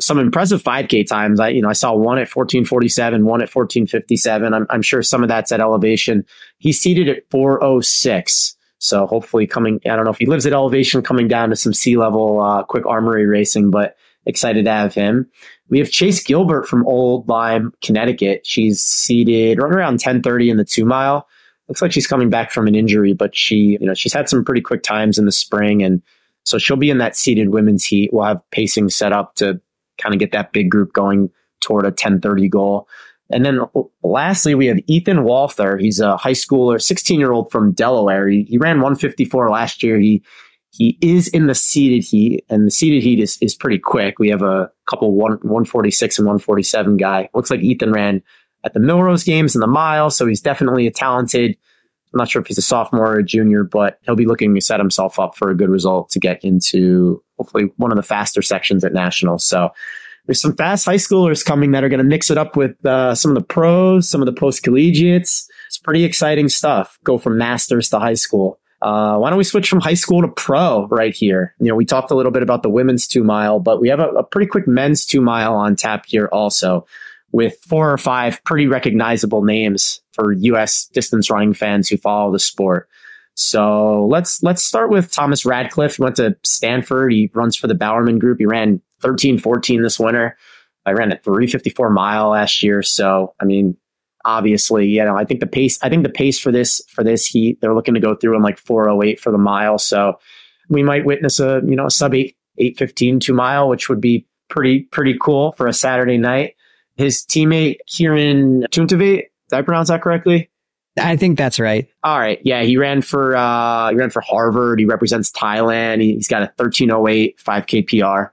some 0.00 0.18
impressive 0.18 0.62
5K 0.62 1.06
times. 1.06 1.40
I, 1.40 1.48
you 1.48 1.62
know, 1.62 1.68
I 1.68 1.74
saw 1.74 1.92
one 1.92 2.18
at 2.18 2.28
1447, 2.28 3.24
one 3.24 3.40
at 3.40 3.54
1457. 3.54 4.52
I'm, 4.54 4.66
I'm 4.70 4.82
sure 4.82 5.02
some 5.02 5.22
of 5.22 5.28
that's 5.28 5.52
at 5.52 5.60
elevation. 5.60 6.24
He's 6.58 6.80
seated 6.80 7.08
at 7.08 7.28
406. 7.30 8.56
So 8.78 9.06
hopefully 9.06 9.46
coming, 9.46 9.80
I 9.86 9.96
don't 9.96 10.04
know 10.04 10.10
if 10.10 10.18
he 10.18 10.26
lives 10.26 10.46
at 10.46 10.52
elevation, 10.52 11.02
coming 11.02 11.28
down 11.28 11.50
to 11.50 11.56
some 11.56 11.72
sea 11.72 11.96
level, 11.96 12.40
uh, 12.40 12.62
quick 12.64 12.84
armory 12.86 13.26
racing, 13.26 13.70
but 13.70 13.96
excited 14.26 14.64
to 14.66 14.70
have 14.70 14.94
him. 14.94 15.26
We 15.68 15.78
have 15.78 15.90
Chase 15.90 16.22
Gilbert 16.22 16.68
from 16.68 16.86
Old 16.86 17.28
Lyme, 17.28 17.72
Connecticut. 17.82 18.42
She's 18.44 18.82
seated 18.82 19.60
right 19.60 19.72
around 19.72 19.94
1030 19.94 20.50
in 20.50 20.56
the 20.58 20.64
two 20.64 20.84
mile. 20.84 21.26
looks 21.68 21.80
like 21.80 21.92
she's 21.92 22.06
coming 22.06 22.28
back 22.28 22.50
from 22.50 22.66
an 22.66 22.74
injury, 22.74 23.14
but 23.14 23.34
she, 23.34 23.78
you 23.80 23.86
know, 23.86 23.94
she's 23.94 24.12
had 24.12 24.28
some 24.28 24.44
pretty 24.44 24.60
quick 24.60 24.82
times 24.82 25.18
in 25.18 25.24
the 25.24 25.32
spring. 25.32 25.82
And 25.82 26.02
so 26.46 26.58
she'll 26.58 26.76
be 26.76 26.90
in 26.90 26.98
that 26.98 27.16
seated 27.16 27.50
women's 27.50 27.84
heat. 27.84 28.10
We'll 28.12 28.24
have 28.24 28.40
pacing 28.50 28.88
set 28.90 29.12
up 29.12 29.34
to 29.36 29.60
kind 29.98 30.14
of 30.14 30.18
get 30.18 30.32
that 30.32 30.52
big 30.52 30.70
group 30.70 30.92
going 30.92 31.30
toward 31.60 31.84
a 31.84 31.88
1030 31.88 32.48
goal. 32.48 32.88
And 33.30 33.44
then 33.44 33.60
lastly, 34.04 34.54
we 34.54 34.66
have 34.66 34.78
Ethan 34.86 35.24
Walther. 35.24 35.76
He's 35.78 35.98
a 35.98 36.16
high 36.16 36.32
schooler, 36.32 36.80
16 36.80 37.18
year 37.18 37.32
old 37.32 37.50
from 37.50 37.72
Delaware. 37.72 38.28
He, 38.28 38.44
he 38.44 38.58
ran 38.58 38.76
154 38.76 39.50
last 39.50 39.82
year. 39.82 39.98
He 39.98 40.22
he 40.70 40.98
is 41.00 41.28
in 41.28 41.46
the 41.46 41.54
seated 41.54 42.04
heat, 42.04 42.44
and 42.50 42.66
the 42.66 42.70
seated 42.70 43.02
heat 43.02 43.18
is, 43.18 43.38
is 43.40 43.54
pretty 43.54 43.78
quick. 43.78 44.18
We 44.18 44.28
have 44.28 44.42
a 44.42 44.70
couple 44.86 45.12
one, 45.12 45.32
146 45.32 46.18
and 46.18 46.26
147 46.26 46.98
guy. 46.98 47.30
Looks 47.32 47.50
like 47.50 47.60
Ethan 47.60 47.92
ran 47.92 48.22
at 48.62 48.74
the 48.74 48.80
Millrose 48.80 49.24
games 49.24 49.54
in 49.54 49.62
the 49.62 49.66
mile, 49.66 50.10
so 50.10 50.26
he's 50.26 50.42
definitely 50.42 50.86
a 50.86 50.90
talented. 50.90 51.56
I'm 52.16 52.18
not 52.18 52.30
sure 52.30 52.40
if 52.40 52.48
he's 52.48 52.56
a 52.56 52.62
sophomore 52.62 53.12
or 53.12 53.18
a 53.18 53.22
junior, 53.22 53.62
but 53.62 53.98
he'll 54.00 54.16
be 54.16 54.24
looking 54.24 54.54
to 54.54 54.60
set 54.62 54.80
himself 54.80 55.18
up 55.18 55.36
for 55.36 55.50
a 55.50 55.54
good 55.54 55.68
result 55.68 56.08
to 56.10 56.18
get 56.18 56.42
into 56.42 57.22
hopefully 57.36 57.64
one 57.76 57.92
of 57.92 57.96
the 57.96 58.02
faster 58.02 58.40
sections 58.40 58.84
at 58.84 58.94
nationals. 58.94 59.44
So 59.44 59.68
there's 60.24 60.40
some 60.40 60.56
fast 60.56 60.86
high 60.86 60.94
schoolers 60.94 61.44
coming 61.44 61.72
that 61.72 61.84
are 61.84 61.90
going 61.90 61.98
to 61.98 62.04
mix 62.04 62.30
it 62.30 62.38
up 62.38 62.56
with 62.56 62.84
uh, 62.86 63.14
some 63.14 63.32
of 63.32 63.34
the 63.34 63.44
pros, 63.44 64.08
some 64.08 64.22
of 64.22 64.26
the 64.26 64.32
post 64.32 64.62
collegiates. 64.62 65.46
It's 65.66 65.76
pretty 65.76 66.04
exciting 66.04 66.48
stuff. 66.48 66.98
Go 67.04 67.18
from 67.18 67.36
masters 67.36 67.90
to 67.90 67.98
high 67.98 68.14
school. 68.14 68.58
Uh, 68.80 69.18
why 69.18 69.28
don't 69.28 69.36
we 69.36 69.44
switch 69.44 69.68
from 69.68 69.80
high 69.80 69.94
school 69.94 70.22
to 70.22 70.28
pro 70.28 70.86
right 70.88 71.14
here? 71.14 71.54
You 71.60 71.66
know, 71.66 71.74
we 71.74 71.84
talked 71.84 72.10
a 72.10 72.14
little 72.14 72.32
bit 72.32 72.42
about 72.42 72.62
the 72.62 72.70
women's 72.70 73.06
two 73.06 73.24
mile, 73.24 73.60
but 73.60 73.78
we 73.78 73.90
have 73.90 74.00
a, 74.00 74.08
a 74.08 74.24
pretty 74.24 74.46
quick 74.46 74.66
men's 74.66 75.04
two 75.04 75.20
mile 75.20 75.54
on 75.54 75.76
tap 75.76 76.06
here 76.06 76.30
also 76.32 76.86
with 77.36 77.58
four 77.68 77.92
or 77.92 77.98
five 77.98 78.42
pretty 78.44 78.66
recognizable 78.66 79.42
names 79.42 80.00
for 80.14 80.32
U.S. 80.32 80.86
distance 80.86 81.28
running 81.28 81.52
fans 81.52 81.86
who 81.86 81.98
follow 81.98 82.32
the 82.32 82.38
sport. 82.38 82.88
So 83.34 84.06
let's 84.06 84.42
let's 84.42 84.64
start 84.64 84.88
with 84.88 85.12
Thomas 85.12 85.44
Ratcliffe. 85.44 85.96
He 85.96 86.02
went 86.02 86.16
to 86.16 86.34
Stanford. 86.44 87.12
He 87.12 87.30
runs 87.34 87.54
for 87.54 87.66
the 87.66 87.74
Bowerman 87.74 88.18
Group. 88.18 88.38
He 88.38 88.46
ran 88.46 88.80
13, 89.02 89.38
14 89.38 89.82
this 89.82 90.00
winter. 90.00 90.38
I 90.86 90.92
ran 90.92 91.12
a 91.12 91.18
354 91.18 91.90
mile 91.90 92.30
last 92.30 92.62
year. 92.62 92.82
So 92.82 93.34
I 93.38 93.44
mean, 93.44 93.76
obviously, 94.24 94.86
you 94.86 95.04
know, 95.04 95.18
I 95.18 95.26
think 95.26 95.40
the 95.40 95.46
pace, 95.46 95.78
I 95.82 95.90
think 95.90 96.04
the 96.04 96.08
pace 96.08 96.38
for 96.38 96.50
this, 96.50 96.80
for 96.88 97.04
this 97.04 97.26
heat, 97.26 97.60
they're 97.60 97.74
looking 97.74 97.92
to 97.92 98.00
go 98.00 98.14
through 98.14 98.36
in 98.36 98.42
like 98.42 98.58
408 98.58 99.20
for 99.20 99.30
the 99.30 99.36
mile. 99.36 99.76
So 99.76 100.18
we 100.70 100.82
might 100.82 101.04
witness 101.04 101.38
a, 101.38 101.60
you 101.66 101.76
know, 101.76 101.84
a 101.84 101.90
sub 101.90 102.14
eight, 102.14 102.34
815 102.56 103.20
two 103.20 103.34
mile, 103.34 103.68
which 103.68 103.90
would 103.90 104.00
be 104.00 104.26
pretty, 104.48 104.84
pretty 104.84 105.18
cool 105.20 105.52
for 105.52 105.66
a 105.66 105.74
Saturday 105.74 106.16
night. 106.16 106.54
His 106.96 107.22
teammate, 107.22 107.78
Kieran 107.86 108.62
Tuntivate, 108.70 109.24
did 109.48 109.56
I 109.56 109.62
pronounce 109.62 109.88
that 109.88 110.02
correctly? 110.02 110.50
I 110.98 111.16
think 111.16 111.36
that's 111.36 111.60
right. 111.60 111.86
All 112.02 112.18
right. 112.18 112.40
Yeah. 112.42 112.62
He 112.62 112.78
ran 112.78 113.02
for, 113.02 113.36
uh, 113.36 113.90
he 113.90 113.96
ran 113.96 114.10
for 114.10 114.22
Harvard. 114.22 114.78
He 114.78 114.86
represents 114.86 115.30
Thailand. 115.30 116.00
He's 116.00 116.28
got 116.28 116.42
a 116.42 116.52
1308 116.56 117.38
5K 117.38 117.86
PR. 117.86 118.32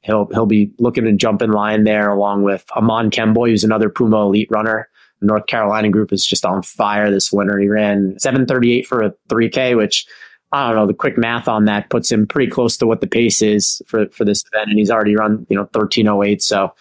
He'll, 0.00 0.26
he'll 0.26 0.46
be 0.46 0.70
looking 0.78 1.04
to 1.04 1.12
jump 1.12 1.42
in 1.42 1.52
line 1.52 1.84
there 1.84 2.10
along 2.10 2.42
with 2.42 2.64
Amon 2.76 3.10
Kemboi, 3.10 3.50
who's 3.50 3.64
another 3.64 3.88
Puma 3.88 4.22
elite 4.22 4.48
runner. 4.50 4.88
The 5.20 5.26
North 5.26 5.46
Carolina 5.46 5.88
group 5.88 6.12
is 6.12 6.26
just 6.26 6.44
on 6.44 6.62
fire 6.62 7.10
this 7.10 7.32
winter. 7.32 7.58
He 7.58 7.68
ran 7.68 8.18
738 8.18 8.86
for 8.86 9.02
a 9.02 9.14
3K, 9.30 9.76
which 9.76 10.04
I 10.50 10.66
don't 10.66 10.76
know. 10.76 10.86
The 10.86 10.94
quick 10.94 11.16
math 11.16 11.48
on 11.48 11.64
that 11.64 11.88
puts 11.88 12.12
him 12.12 12.26
pretty 12.26 12.50
close 12.50 12.76
to 12.78 12.86
what 12.86 13.00
the 13.00 13.06
pace 13.06 13.40
is 13.40 13.80
for, 13.86 14.08
for 14.08 14.24
this 14.24 14.44
event. 14.52 14.70
And 14.70 14.78
he's 14.78 14.90
already 14.90 15.16
run, 15.16 15.46
you 15.48 15.56
know, 15.56 15.62
1308. 15.62 16.42
So 16.42 16.74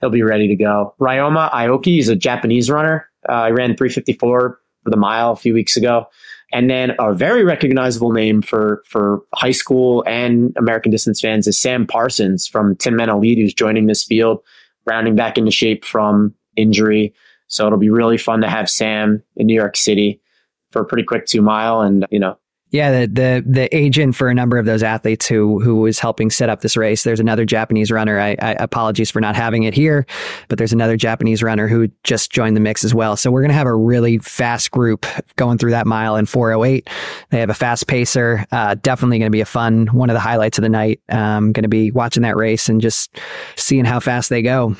he'll 0.00 0.10
be 0.10 0.22
ready 0.22 0.48
to 0.48 0.56
go. 0.56 0.94
Ryoma 1.00 1.50
Aoki 1.52 1.98
is 1.98 2.08
a 2.08 2.16
Japanese 2.16 2.70
runner. 2.70 3.08
Uh, 3.28 3.46
he 3.46 3.52
ran 3.52 3.76
354 3.76 4.60
for 4.84 4.90
the 4.90 4.96
mile 4.96 5.32
a 5.32 5.36
few 5.36 5.54
weeks 5.54 5.76
ago. 5.76 6.06
And 6.52 6.70
then 6.70 6.92
a 6.98 7.12
very 7.12 7.44
recognizable 7.44 8.12
name 8.12 8.40
for, 8.40 8.82
for 8.86 9.20
high 9.34 9.50
school 9.50 10.02
and 10.06 10.54
American 10.56 10.90
distance 10.90 11.20
fans 11.20 11.46
is 11.46 11.58
Sam 11.58 11.86
Parsons 11.86 12.46
from 12.46 12.74
Tinman 12.76 13.10
Elite, 13.10 13.38
who's 13.38 13.52
joining 13.52 13.86
this 13.86 14.04
field, 14.04 14.40
rounding 14.86 15.14
back 15.14 15.36
into 15.36 15.50
shape 15.50 15.84
from 15.84 16.34
injury. 16.56 17.14
So 17.48 17.66
it'll 17.66 17.78
be 17.78 17.90
really 17.90 18.16
fun 18.16 18.40
to 18.40 18.48
have 18.48 18.70
Sam 18.70 19.22
in 19.36 19.46
New 19.46 19.54
York 19.54 19.76
City 19.76 20.20
for 20.70 20.80
a 20.82 20.84
pretty 20.86 21.04
quick 21.04 21.26
two 21.26 21.42
mile. 21.42 21.82
And, 21.82 22.06
you 22.10 22.18
know, 22.18 22.38
yeah, 22.70 23.00
the, 23.00 23.06
the 23.06 23.44
the 23.46 23.76
agent 23.76 24.14
for 24.14 24.28
a 24.28 24.34
number 24.34 24.58
of 24.58 24.66
those 24.66 24.82
athletes 24.82 25.26
who 25.26 25.58
who 25.60 25.76
was 25.76 25.98
helping 25.98 26.30
set 26.30 26.50
up 26.50 26.60
this 26.60 26.76
race. 26.76 27.02
There's 27.02 27.20
another 27.20 27.46
Japanese 27.46 27.90
runner. 27.90 28.20
I, 28.20 28.36
I 28.40 28.52
apologies 28.52 29.10
for 29.10 29.20
not 29.20 29.36
having 29.36 29.62
it 29.62 29.72
here, 29.72 30.04
but 30.48 30.58
there's 30.58 30.72
another 30.72 30.96
Japanese 30.96 31.42
runner 31.42 31.66
who 31.66 31.88
just 32.04 32.30
joined 32.30 32.56
the 32.56 32.60
mix 32.60 32.84
as 32.84 32.94
well. 32.94 33.16
So 33.16 33.30
we're 33.30 33.40
gonna 33.40 33.54
have 33.54 33.66
a 33.66 33.74
really 33.74 34.18
fast 34.18 34.70
group 34.70 35.06
going 35.36 35.56
through 35.56 35.70
that 35.70 35.86
mile 35.86 36.16
in 36.16 36.26
408. 36.26 36.90
They 37.30 37.40
have 37.40 37.50
a 37.50 37.54
fast 37.54 37.86
pacer. 37.86 38.44
Uh, 38.52 38.74
definitely 38.74 39.18
gonna 39.18 39.30
be 39.30 39.40
a 39.40 39.46
fun 39.46 39.86
one 39.86 40.10
of 40.10 40.14
the 40.14 40.20
highlights 40.20 40.58
of 40.58 40.62
the 40.62 40.68
night. 40.68 41.00
Um, 41.08 41.52
gonna 41.52 41.68
be 41.68 41.90
watching 41.90 42.22
that 42.24 42.36
race 42.36 42.68
and 42.68 42.82
just 42.82 43.18
seeing 43.56 43.86
how 43.86 43.98
fast 43.98 44.28
they 44.28 44.42
go. 44.42 44.76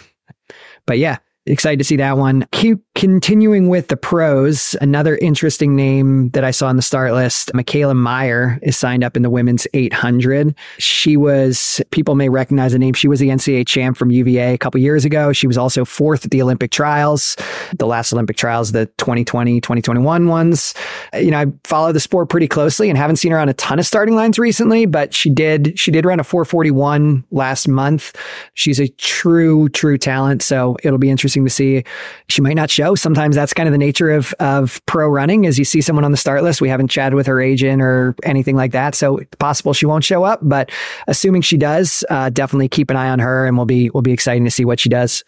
But 0.84 0.98
yeah, 0.98 1.18
excited 1.46 1.78
to 1.78 1.84
see 1.84 1.96
that 1.96 2.18
one. 2.18 2.46
Keep 2.52 2.80
continuing 2.98 3.68
with 3.68 3.86
the 3.86 3.96
pros. 3.96 4.74
Another 4.80 5.16
interesting 5.18 5.76
name 5.76 6.30
that 6.30 6.42
I 6.42 6.50
saw 6.50 6.66
on 6.66 6.74
the 6.74 6.82
start 6.82 7.12
list, 7.12 7.54
Michaela 7.54 7.94
Meyer 7.94 8.58
is 8.60 8.76
signed 8.76 9.04
up 9.04 9.16
in 9.16 9.22
the 9.22 9.30
women's 9.30 9.68
800. 9.72 10.52
She 10.78 11.16
was, 11.16 11.80
people 11.92 12.16
may 12.16 12.28
recognize 12.28 12.72
the 12.72 12.78
name. 12.80 12.94
She 12.94 13.06
was 13.06 13.20
the 13.20 13.28
NCAA 13.28 13.68
champ 13.68 13.96
from 13.96 14.10
UVA 14.10 14.52
a 14.52 14.58
couple 14.58 14.80
years 14.80 15.04
ago. 15.04 15.32
She 15.32 15.46
was 15.46 15.56
also 15.56 15.84
fourth 15.84 16.24
at 16.24 16.32
the 16.32 16.42
Olympic 16.42 16.72
trials, 16.72 17.36
the 17.78 17.86
last 17.86 18.12
Olympic 18.12 18.36
trials, 18.36 18.72
the 18.72 18.86
2020, 18.98 19.60
2021 19.60 20.26
ones. 20.26 20.74
Uh, 21.14 21.18
you 21.18 21.30
know, 21.30 21.38
I 21.38 21.46
follow 21.62 21.92
the 21.92 22.00
sport 22.00 22.28
pretty 22.28 22.48
closely 22.48 22.88
and 22.88 22.98
haven't 22.98 23.16
seen 23.16 23.30
her 23.30 23.38
on 23.38 23.48
a 23.48 23.54
ton 23.54 23.78
of 23.78 23.86
starting 23.86 24.16
lines 24.16 24.40
recently, 24.40 24.86
but 24.86 25.14
she 25.14 25.30
did, 25.30 25.78
she 25.78 25.92
did 25.92 26.04
run 26.04 26.18
a 26.18 26.24
441 26.24 27.24
last 27.30 27.68
month. 27.68 28.16
She's 28.54 28.80
a 28.80 28.88
true, 28.88 29.68
true 29.68 29.98
talent. 29.98 30.42
So 30.42 30.76
it'll 30.82 30.98
be 30.98 31.10
interesting 31.10 31.44
to 31.44 31.50
see. 31.50 31.84
She 32.26 32.42
might 32.42 32.54
not 32.54 32.72
show. 32.72 32.87
Sometimes 32.94 33.36
that's 33.36 33.52
kind 33.52 33.68
of 33.68 33.72
the 33.72 33.78
nature 33.78 34.10
of 34.10 34.32
of 34.40 34.84
pro 34.86 35.08
running. 35.08 35.46
As 35.46 35.58
you 35.58 35.64
see 35.64 35.80
someone 35.80 36.04
on 36.04 36.10
the 36.10 36.16
start 36.16 36.42
list, 36.42 36.60
we 36.60 36.68
haven't 36.68 36.88
chatted 36.88 37.14
with 37.14 37.26
her 37.26 37.40
agent 37.40 37.82
or 37.82 38.14
anything 38.22 38.56
like 38.56 38.72
that, 38.72 38.94
so 38.94 39.18
it's 39.18 39.36
possible 39.36 39.72
she 39.72 39.86
won't 39.86 40.04
show 40.04 40.24
up. 40.24 40.40
But 40.42 40.70
assuming 41.06 41.42
she 41.42 41.56
does, 41.56 42.04
uh, 42.10 42.30
definitely 42.30 42.68
keep 42.68 42.90
an 42.90 42.96
eye 42.96 43.08
on 43.08 43.18
her, 43.18 43.46
and 43.46 43.56
we'll 43.56 43.66
be 43.66 43.90
we'll 43.90 44.02
be 44.02 44.12
exciting 44.12 44.44
to 44.44 44.50
see 44.50 44.64
what 44.64 44.80
she 44.80 44.88
does. 44.88 45.24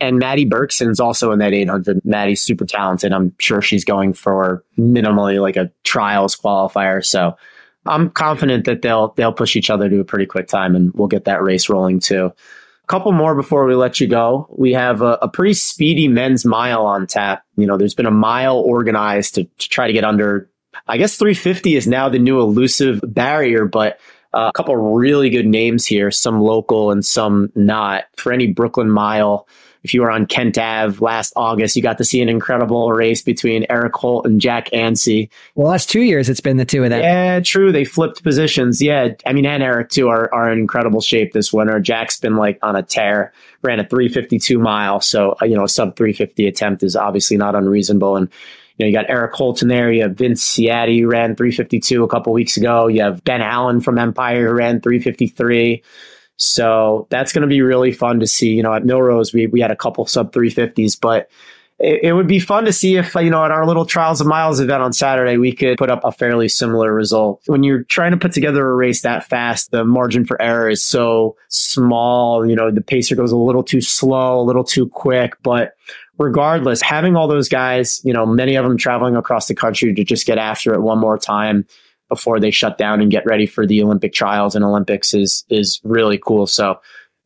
And 0.00 0.18
Maddie 0.18 0.46
Berkson's 0.46 0.98
also 0.98 1.30
in 1.30 1.38
that 1.40 1.52
800. 1.52 2.00
Maddie's 2.04 2.42
super 2.42 2.64
talented. 2.64 3.12
I'm 3.12 3.34
sure 3.38 3.60
she's 3.60 3.84
going 3.84 4.14
for 4.14 4.64
minimally 4.78 5.40
like 5.40 5.56
a 5.56 5.70
trials 5.84 6.34
qualifier. 6.36 7.04
So 7.04 7.36
I'm 7.84 8.08
confident 8.10 8.64
that 8.64 8.82
they'll 8.82 9.08
they'll 9.16 9.32
push 9.32 9.56
each 9.56 9.70
other 9.70 9.88
to 9.88 10.00
a 10.00 10.04
pretty 10.04 10.26
quick 10.26 10.48
time, 10.48 10.74
and 10.74 10.92
we'll 10.94 11.08
get 11.08 11.24
that 11.26 11.42
race 11.42 11.68
rolling 11.68 12.00
too 12.00 12.32
couple 12.90 13.12
more 13.12 13.36
before 13.36 13.66
we 13.66 13.76
let 13.76 14.00
you 14.00 14.08
go. 14.08 14.48
We 14.50 14.72
have 14.72 15.00
a, 15.00 15.16
a, 15.22 15.28
pretty 15.28 15.54
speedy 15.54 16.08
men's 16.08 16.44
mile 16.44 16.84
on 16.84 17.06
tap. 17.06 17.44
You 17.56 17.64
know, 17.64 17.76
there's 17.76 17.94
been 17.94 18.04
a 18.04 18.10
mile 18.10 18.58
organized 18.58 19.36
to, 19.36 19.44
to 19.44 19.68
try 19.68 19.86
to 19.86 19.92
get 19.92 20.02
under. 20.02 20.50
I 20.88 20.96
guess 20.96 21.16
350 21.16 21.76
is 21.76 21.86
now 21.86 22.08
the 22.08 22.18
new 22.18 22.40
elusive 22.40 23.00
barrier, 23.06 23.64
but 23.64 24.00
uh, 24.34 24.48
a 24.48 24.52
couple 24.56 24.76
really 24.76 25.30
good 25.30 25.46
names 25.46 25.86
here, 25.86 26.10
some 26.10 26.40
local 26.40 26.90
and 26.90 27.04
some 27.04 27.52
not. 27.54 28.06
For 28.16 28.32
any 28.32 28.48
Brooklyn 28.48 28.90
mile, 28.90 29.46
if 29.82 29.94
you 29.94 30.02
were 30.02 30.10
on 30.10 30.26
Kent 30.26 30.58
Ave 30.58 30.98
last 31.00 31.32
August, 31.36 31.74
you 31.74 31.82
got 31.82 31.98
to 31.98 32.04
see 32.04 32.20
an 32.20 32.28
incredible 32.28 32.92
race 32.92 33.22
between 33.22 33.64
Eric 33.70 33.94
Holt 33.94 34.26
and 34.26 34.40
Jack 34.40 34.72
Anstey. 34.72 35.30
Well, 35.54 35.70
last 35.70 35.88
two 35.88 36.02
years, 36.02 36.28
it's 36.28 36.40
been 36.40 36.58
the 36.58 36.64
two 36.64 36.84
of 36.84 36.90
them. 36.90 37.00
Yeah, 37.00 37.40
true. 37.40 37.72
They 37.72 37.84
flipped 37.84 38.22
positions. 38.22 38.82
Yeah. 38.82 39.14
I 39.24 39.32
mean, 39.32 39.46
and 39.46 39.62
Eric, 39.62 39.88
too, 39.88 40.08
are, 40.08 40.32
are 40.34 40.52
in 40.52 40.58
incredible 40.58 41.00
shape 41.00 41.32
this 41.32 41.52
winter. 41.52 41.80
Jack's 41.80 42.18
been 42.20 42.36
like 42.36 42.58
on 42.62 42.76
a 42.76 42.82
tear, 42.82 43.32
ran 43.62 43.80
a 43.80 43.86
352 43.86 44.58
mile. 44.58 45.00
So, 45.00 45.36
uh, 45.40 45.46
you 45.46 45.56
know, 45.56 45.64
a 45.64 45.68
sub 45.68 45.96
350 45.96 46.46
attempt 46.46 46.82
is 46.82 46.94
obviously 46.94 47.38
not 47.38 47.54
unreasonable. 47.54 48.16
And, 48.16 48.28
you 48.76 48.84
know, 48.84 48.88
you 48.88 48.94
got 48.94 49.08
Eric 49.08 49.32
Holt 49.32 49.62
in 49.62 49.68
there. 49.68 49.90
You 49.90 50.02
have 50.02 50.16
Vince 50.16 50.44
Ciattei, 50.56 51.00
who 51.00 51.06
ran 51.06 51.36
352 51.36 52.04
a 52.04 52.08
couple 52.08 52.34
weeks 52.34 52.58
ago. 52.58 52.86
You 52.86 53.02
have 53.02 53.24
Ben 53.24 53.40
Allen 53.40 53.80
from 53.80 53.98
Empire, 53.98 54.48
who 54.48 54.54
ran 54.54 54.80
353. 54.80 55.82
So 56.40 57.06
that's 57.10 57.34
going 57.34 57.42
to 57.42 57.48
be 57.48 57.60
really 57.60 57.92
fun 57.92 58.18
to 58.20 58.26
see. 58.26 58.54
You 58.54 58.62
know, 58.62 58.72
at 58.72 58.82
Millrose, 58.82 59.34
we, 59.34 59.46
we 59.48 59.60
had 59.60 59.70
a 59.70 59.76
couple 59.76 60.06
sub 60.06 60.32
350s, 60.32 60.98
but 60.98 61.28
it, 61.78 62.00
it, 62.02 62.12
would 62.14 62.26
be 62.26 62.40
fun 62.40 62.64
to 62.64 62.72
see 62.72 62.96
if, 62.96 63.14
uh, 63.14 63.20
you 63.20 63.28
know, 63.28 63.44
at 63.44 63.50
our 63.50 63.66
little 63.66 63.84
Trials 63.84 64.22
of 64.22 64.26
Miles 64.26 64.58
event 64.58 64.82
on 64.82 64.94
Saturday, 64.94 65.36
we 65.36 65.52
could 65.52 65.76
put 65.76 65.90
up 65.90 66.00
a 66.02 66.10
fairly 66.10 66.48
similar 66.48 66.94
result. 66.94 67.42
When 67.44 67.62
you're 67.62 67.82
trying 67.84 68.12
to 68.12 68.16
put 68.16 68.32
together 68.32 68.66
a 68.66 68.74
race 68.74 69.02
that 69.02 69.24
fast, 69.24 69.70
the 69.70 69.84
margin 69.84 70.24
for 70.24 70.40
error 70.40 70.70
is 70.70 70.82
so 70.82 71.36
small. 71.48 72.48
You 72.48 72.56
know, 72.56 72.70
the 72.70 72.80
pacer 72.80 73.14
goes 73.14 73.32
a 73.32 73.36
little 73.36 73.62
too 73.62 73.82
slow, 73.82 74.40
a 74.40 74.42
little 74.42 74.64
too 74.64 74.88
quick, 74.88 75.34
but 75.42 75.74
regardless, 76.16 76.80
having 76.80 77.16
all 77.16 77.28
those 77.28 77.50
guys, 77.50 78.00
you 78.02 78.14
know, 78.14 78.24
many 78.24 78.56
of 78.56 78.64
them 78.64 78.78
traveling 78.78 79.14
across 79.14 79.46
the 79.46 79.54
country 79.54 79.94
to 79.94 80.04
just 80.04 80.26
get 80.26 80.38
after 80.38 80.72
it 80.72 80.80
one 80.80 80.98
more 80.98 81.18
time 81.18 81.66
before 82.10 82.38
they 82.38 82.50
shut 82.50 82.76
down 82.76 83.00
and 83.00 83.10
get 83.10 83.24
ready 83.24 83.46
for 83.46 83.66
the 83.66 83.82
Olympic 83.82 84.12
trials 84.12 84.54
and 84.54 84.62
Olympics 84.62 85.14
is 85.14 85.44
is 85.48 85.80
really 85.82 86.18
cool. 86.18 86.46
So 86.46 86.78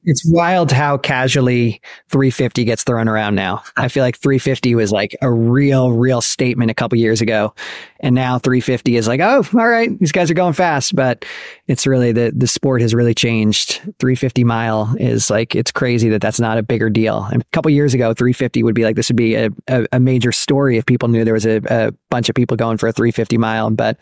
it's 0.04 0.24
wild 0.26 0.70
how 0.70 0.98
casually 0.98 1.80
350 2.10 2.64
gets 2.64 2.84
thrown 2.84 3.08
around 3.08 3.34
now. 3.34 3.62
I 3.76 3.88
feel 3.88 4.02
like 4.02 4.18
350 4.18 4.74
was 4.74 4.92
like 4.92 5.16
a 5.22 5.32
real, 5.32 5.92
real 5.92 6.20
statement 6.20 6.70
a 6.70 6.74
couple 6.74 6.98
years 6.98 7.20
ago. 7.20 7.54
And 8.00 8.14
now 8.14 8.38
350 8.38 8.96
is 8.96 9.08
like, 9.08 9.20
oh, 9.20 9.44
all 9.54 9.68
right, 9.68 9.98
these 9.98 10.12
guys 10.12 10.30
are 10.30 10.34
going 10.34 10.52
fast. 10.52 10.94
But 10.94 11.24
it's 11.68 11.86
really 11.86 12.12
the, 12.12 12.32
the 12.36 12.46
sport 12.46 12.82
has 12.82 12.94
really 12.94 13.14
changed. 13.14 13.80
350 13.98 14.44
mile 14.44 14.94
is 14.98 15.30
like, 15.30 15.54
it's 15.54 15.72
crazy 15.72 16.10
that 16.10 16.20
that's 16.20 16.40
not 16.40 16.58
a 16.58 16.62
bigger 16.62 16.90
deal. 16.90 17.24
And 17.32 17.40
a 17.40 17.46
couple 17.52 17.70
years 17.70 17.94
ago, 17.94 18.12
350 18.12 18.62
would 18.62 18.74
be 18.74 18.84
like, 18.84 18.96
this 18.96 19.08
would 19.08 19.16
be 19.16 19.34
a, 19.34 19.48
a, 19.68 19.86
a 19.92 20.00
major 20.00 20.32
story 20.32 20.76
if 20.76 20.84
people 20.84 21.08
knew 21.08 21.24
there 21.24 21.34
was 21.34 21.46
a, 21.46 21.62
a 21.70 21.92
bunch 22.10 22.28
of 22.28 22.34
people 22.34 22.56
going 22.56 22.76
for 22.76 22.88
a 22.88 22.92
350 22.92 23.38
mile. 23.38 23.70
But 23.70 23.96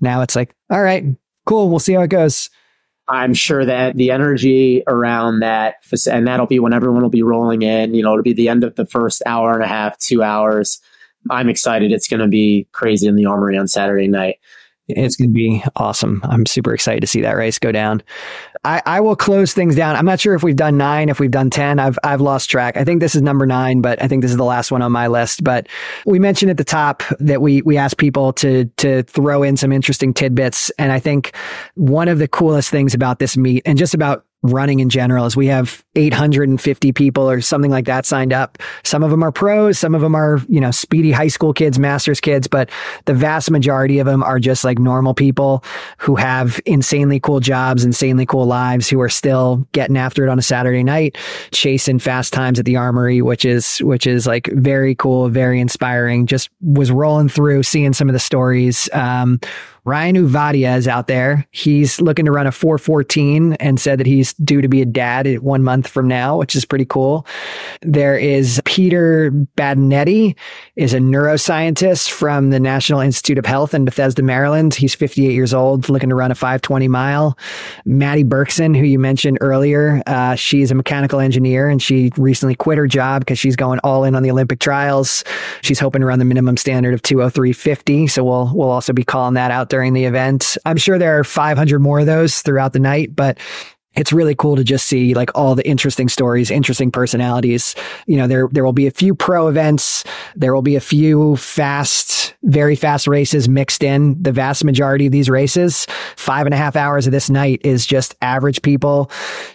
now 0.00 0.22
it's 0.22 0.34
like, 0.34 0.54
all 0.70 0.82
right, 0.82 1.04
cool. 1.44 1.70
We'll 1.70 1.78
see 1.78 1.92
how 1.92 2.02
it 2.02 2.08
goes. 2.08 2.50
I'm 3.08 3.34
sure 3.34 3.64
that 3.64 3.96
the 3.96 4.10
energy 4.10 4.82
around 4.88 5.40
that, 5.40 5.76
and 6.10 6.26
that'll 6.26 6.46
be 6.46 6.58
when 6.58 6.72
everyone 6.72 7.02
will 7.02 7.10
be 7.10 7.22
rolling 7.22 7.62
in, 7.62 7.94
you 7.94 8.02
know, 8.02 8.12
it'll 8.12 8.22
be 8.22 8.32
the 8.32 8.48
end 8.48 8.64
of 8.64 8.74
the 8.74 8.86
first 8.86 9.22
hour 9.26 9.52
and 9.52 9.62
a 9.62 9.68
half, 9.68 9.96
two 9.98 10.22
hours. 10.22 10.80
I'm 11.30 11.48
excited. 11.48 11.92
It's 11.92 12.08
going 12.08 12.20
to 12.20 12.28
be 12.28 12.66
crazy 12.72 13.06
in 13.06 13.16
the 13.16 13.26
armory 13.26 13.56
on 13.56 13.68
Saturday 13.68 14.08
night. 14.08 14.38
It's 14.88 15.16
going 15.16 15.30
to 15.30 15.34
be 15.34 15.64
awesome. 15.74 16.20
I'm 16.24 16.46
super 16.46 16.72
excited 16.72 17.00
to 17.00 17.06
see 17.06 17.22
that 17.22 17.32
race 17.32 17.58
go 17.58 17.72
down. 17.72 18.02
I, 18.64 18.82
I 18.86 19.00
will 19.00 19.16
close 19.16 19.52
things 19.52 19.74
down. 19.74 19.96
I'm 19.96 20.04
not 20.04 20.20
sure 20.20 20.34
if 20.34 20.42
we've 20.42 20.56
done 20.56 20.76
nine, 20.76 21.08
if 21.08 21.18
we've 21.18 21.30
done 21.30 21.50
10. 21.50 21.78
I've, 21.78 21.98
I've 22.04 22.20
lost 22.20 22.50
track. 22.50 22.76
I 22.76 22.84
think 22.84 23.00
this 23.00 23.14
is 23.14 23.22
number 23.22 23.46
nine, 23.46 23.80
but 23.80 24.02
I 24.02 24.08
think 24.08 24.22
this 24.22 24.30
is 24.30 24.36
the 24.36 24.44
last 24.44 24.70
one 24.70 24.82
on 24.82 24.92
my 24.92 25.06
list. 25.06 25.42
But 25.42 25.68
we 26.04 26.18
mentioned 26.18 26.50
at 26.50 26.56
the 26.56 26.64
top 26.64 27.02
that 27.18 27.40
we, 27.40 27.62
we 27.62 27.76
asked 27.76 27.96
people 27.96 28.32
to, 28.34 28.66
to 28.76 29.02
throw 29.04 29.42
in 29.42 29.56
some 29.56 29.72
interesting 29.72 30.12
tidbits. 30.12 30.70
And 30.78 30.92
I 30.92 31.00
think 31.00 31.34
one 31.74 32.08
of 32.08 32.18
the 32.18 32.28
coolest 32.28 32.70
things 32.70 32.94
about 32.94 33.18
this 33.18 33.36
meet 33.36 33.62
and 33.66 33.78
just 33.78 33.94
about 33.94 34.25
running 34.52 34.80
in 34.80 34.88
general 34.88 35.26
is 35.26 35.36
we 35.36 35.46
have 35.46 35.84
850 35.94 36.92
people 36.92 37.28
or 37.28 37.40
something 37.40 37.70
like 37.70 37.86
that 37.86 38.06
signed 38.06 38.32
up. 38.32 38.58
Some 38.84 39.02
of 39.02 39.10
them 39.10 39.22
are 39.22 39.32
pros, 39.32 39.78
some 39.78 39.94
of 39.94 40.00
them 40.00 40.14
are, 40.14 40.40
you 40.48 40.60
know, 40.60 40.70
speedy 40.70 41.12
high 41.12 41.28
school 41.28 41.52
kids, 41.52 41.78
masters 41.78 42.20
kids, 42.20 42.46
but 42.46 42.70
the 43.06 43.14
vast 43.14 43.50
majority 43.50 43.98
of 43.98 44.06
them 44.06 44.22
are 44.22 44.38
just 44.38 44.64
like 44.64 44.78
normal 44.78 45.14
people 45.14 45.64
who 45.98 46.16
have 46.16 46.60
insanely 46.66 47.20
cool 47.20 47.40
jobs, 47.40 47.84
insanely 47.84 48.26
cool 48.26 48.46
lives, 48.46 48.88
who 48.88 49.00
are 49.00 49.08
still 49.08 49.66
getting 49.72 49.96
after 49.96 50.24
it 50.24 50.28
on 50.28 50.38
a 50.38 50.42
Saturday 50.42 50.82
night, 50.82 51.16
chasing 51.50 51.98
fast 51.98 52.32
times 52.32 52.58
at 52.58 52.64
the 52.64 52.76
armory, 52.76 53.22
which 53.22 53.44
is, 53.44 53.78
which 53.78 54.06
is 54.06 54.26
like 54.26 54.48
very 54.52 54.94
cool, 54.94 55.28
very 55.28 55.60
inspiring. 55.60 56.26
Just 56.26 56.50
was 56.60 56.90
rolling 56.90 57.28
through, 57.28 57.62
seeing 57.62 57.92
some 57.92 58.08
of 58.08 58.12
the 58.12 58.18
stories. 58.18 58.88
Um, 58.92 59.40
Ryan 59.86 60.16
Uvadia 60.16 60.76
is 60.76 60.88
out 60.88 61.06
there. 61.06 61.46
He's 61.52 62.00
looking 62.00 62.24
to 62.24 62.32
run 62.32 62.48
a 62.48 62.50
414 62.50 63.52
and 63.54 63.78
said 63.78 64.00
that 64.00 64.06
he's 64.06 64.34
due 64.34 64.60
to 64.60 64.66
be 64.66 64.82
a 64.82 64.84
dad 64.84 65.38
one 65.38 65.62
month 65.62 65.86
from 65.86 66.08
now, 66.08 66.36
which 66.36 66.56
is 66.56 66.64
pretty 66.64 66.84
cool. 66.84 67.24
There 67.82 68.18
is 68.18 68.60
Peter 68.64 69.30
Badinetti 69.56 70.34
is 70.74 70.92
a 70.92 70.98
neuroscientist 70.98 72.10
from 72.10 72.50
the 72.50 72.58
National 72.58 72.98
Institute 72.98 73.38
of 73.38 73.46
Health 73.46 73.74
in 73.74 73.84
Bethesda, 73.84 74.24
Maryland. 74.24 74.74
He's 74.74 74.92
58 74.92 75.32
years 75.32 75.54
old, 75.54 75.88
looking 75.88 76.08
to 76.08 76.16
run 76.16 76.32
a 76.32 76.34
520 76.34 76.88
mile. 76.88 77.38
Maddie 77.84 78.24
Berkson, 78.24 78.76
who 78.76 78.84
you 78.84 78.98
mentioned 78.98 79.38
earlier, 79.40 80.02
uh, 80.08 80.34
she's 80.34 80.72
a 80.72 80.74
mechanical 80.74 81.20
engineer 81.20 81.68
and 81.68 81.80
she 81.80 82.10
recently 82.16 82.56
quit 82.56 82.76
her 82.76 82.88
job 82.88 83.20
because 83.20 83.38
she's 83.38 83.54
going 83.54 83.78
all 83.84 84.02
in 84.02 84.16
on 84.16 84.24
the 84.24 84.32
Olympic 84.32 84.58
trials. 84.58 85.22
She's 85.62 85.78
hoping 85.78 86.00
to 86.00 86.06
run 86.08 86.18
the 86.18 86.24
minimum 86.24 86.56
standard 86.56 86.92
of 86.92 87.02
203.50. 87.02 88.10
So 88.10 88.24
we'll, 88.24 88.50
we'll 88.52 88.70
also 88.70 88.92
be 88.92 89.04
calling 89.04 89.34
that 89.34 89.52
out 89.52 89.70
during 89.76 89.92
the 89.92 90.06
event. 90.06 90.56
I'm 90.64 90.78
sure 90.78 90.98
there 90.98 91.18
are 91.18 91.22
500 91.22 91.80
more 91.80 92.00
of 92.00 92.06
those 92.06 92.40
throughout 92.40 92.72
the 92.72 92.78
night, 92.78 93.14
but 93.14 93.38
it's 93.94 94.10
really 94.10 94.34
cool 94.34 94.56
to 94.56 94.64
just 94.64 94.86
see 94.86 95.12
like 95.12 95.30
all 95.34 95.54
the 95.54 95.68
interesting 95.68 96.08
stories, 96.08 96.50
interesting 96.50 96.90
personalities. 96.90 97.74
You 98.06 98.16
know, 98.16 98.26
there 98.26 98.48
there 98.50 98.64
will 98.64 98.72
be 98.72 98.86
a 98.86 98.90
few 98.90 99.14
pro 99.14 99.48
events, 99.48 100.02
there 100.34 100.54
will 100.54 100.62
be 100.62 100.76
a 100.76 100.80
few 100.80 101.36
fast, 101.36 102.34
very 102.42 102.74
fast 102.74 103.06
races 103.06 103.50
mixed 103.50 103.82
in. 103.82 104.22
The 104.22 104.32
vast 104.32 104.64
majority 104.64 105.04
of 105.04 105.12
these 105.12 105.28
races, 105.28 105.86
five 106.16 106.46
and 106.46 106.54
a 106.54 106.58
half 106.58 106.74
hours 106.74 107.06
of 107.06 107.12
this 107.12 107.28
night 107.28 107.60
is 107.62 107.84
just 107.84 108.14
average 108.22 108.62
people 108.62 109.10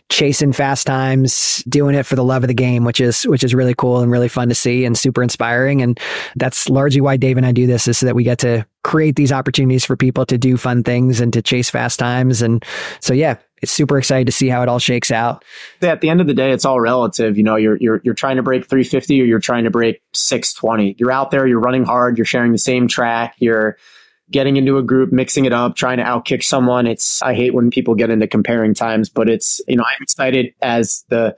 chasing 0.09 0.53
fast 0.53 0.85
times, 0.85 1.63
doing 1.67 1.95
it 1.95 2.05
for 2.05 2.15
the 2.15 2.23
love 2.23 2.43
of 2.43 2.47
the 2.47 2.53
game, 2.53 2.83
which 2.83 2.99
is 2.99 3.23
which 3.23 3.43
is 3.43 3.55
really 3.55 3.73
cool 3.73 4.01
and 4.01 4.11
really 4.11 4.29
fun 4.29 4.49
to 4.49 4.55
see 4.55 4.85
and 4.85 4.95
super 4.95 5.23
inspiring. 5.23 5.81
And 5.81 5.99
that's 6.35 6.69
largely 6.69 7.01
why 7.01 7.17
Dave 7.17 7.37
and 7.37 7.45
I 7.45 7.53
do 7.53 7.65
this 7.65 7.87
is 7.87 7.97
so 7.97 8.05
that 8.05 8.13
we 8.13 8.23
get 8.23 8.37
to 8.39 8.67
create 8.83 9.15
these 9.15 9.31
opportunities 9.31 9.85
for 9.85 9.95
people 9.95 10.25
to 10.25 10.37
do 10.37 10.57
fun 10.57 10.83
things 10.83 11.19
and 11.19 11.31
to 11.33 11.41
chase 11.41 11.69
fast 11.69 11.99
times. 11.99 12.41
And 12.41 12.63
so 12.99 13.13
yeah, 13.13 13.37
it's 13.61 13.71
super 13.71 13.97
excited 13.97 14.25
to 14.25 14.31
see 14.31 14.49
how 14.49 14.63
it 14.63 14.69
all 14.69 14.79
shakes 14.79 15.11
out. 15.11 15.45
At 15.81 16.01
the 16.01 16.09
end 16.09 16.19
of 16.19 16.27
the 16.27 16.33
day, 16.33 16.51
it's 16.51 16.65
all 16.65 16.79
relative. 16.79 17.37
You 17.37 17.43
know, 17.43 17.55
you're 17.55 17.77
you're 17.77 18.01
you're 18.03 18.13
trying 18.13 18.37
to 18.37 18.43
break 18.43 18.67
350 18.67 19.21
or 19.21 19.25
you're 19.25 19.39
trying 19.39 19.65
to 19.65 19.69
break 19.69 20.01
620. 20.13 20.95
You're 20.97 21.11
out 21.11 21.31
there, 21.31 21.45
you're 21.45 21.59
running 21.59 21.85
hard, 21.85 22.17
you're 22.17 22.25
sharing 22.25 22.51
the 22.51 22.57
same 22.57 22.87
track, 22.87 23.35
you're 23.37 23.77
getting 24.31 24.57
into 24.57 24.77
a 24.77 24.83
group, 24.83 25.11
mixing 25.11 25.45
it 25.45 25.53
up, 25.53 25.75
trying 25.75 25.97
to 25.97 26.03
outkick 26.03 26.43
someone. 26.43 26.87
It's 26.87 27.21
I 27.21 27.35
hate 27.35 27.53
when 27.53 27.69
people 27.69 27.95
get 27.95 28.09
into 28.09 28.27
comparing 28.27 28.73
times, 28.73 29.09
but 29.09 29.29
it's 29.29 29.61
you 29.67 29.75
know, 29.75 29.83
I'm 29.83 30.01
excited 30.01 30.53
as 30.61 31.05
the 31.09 31.37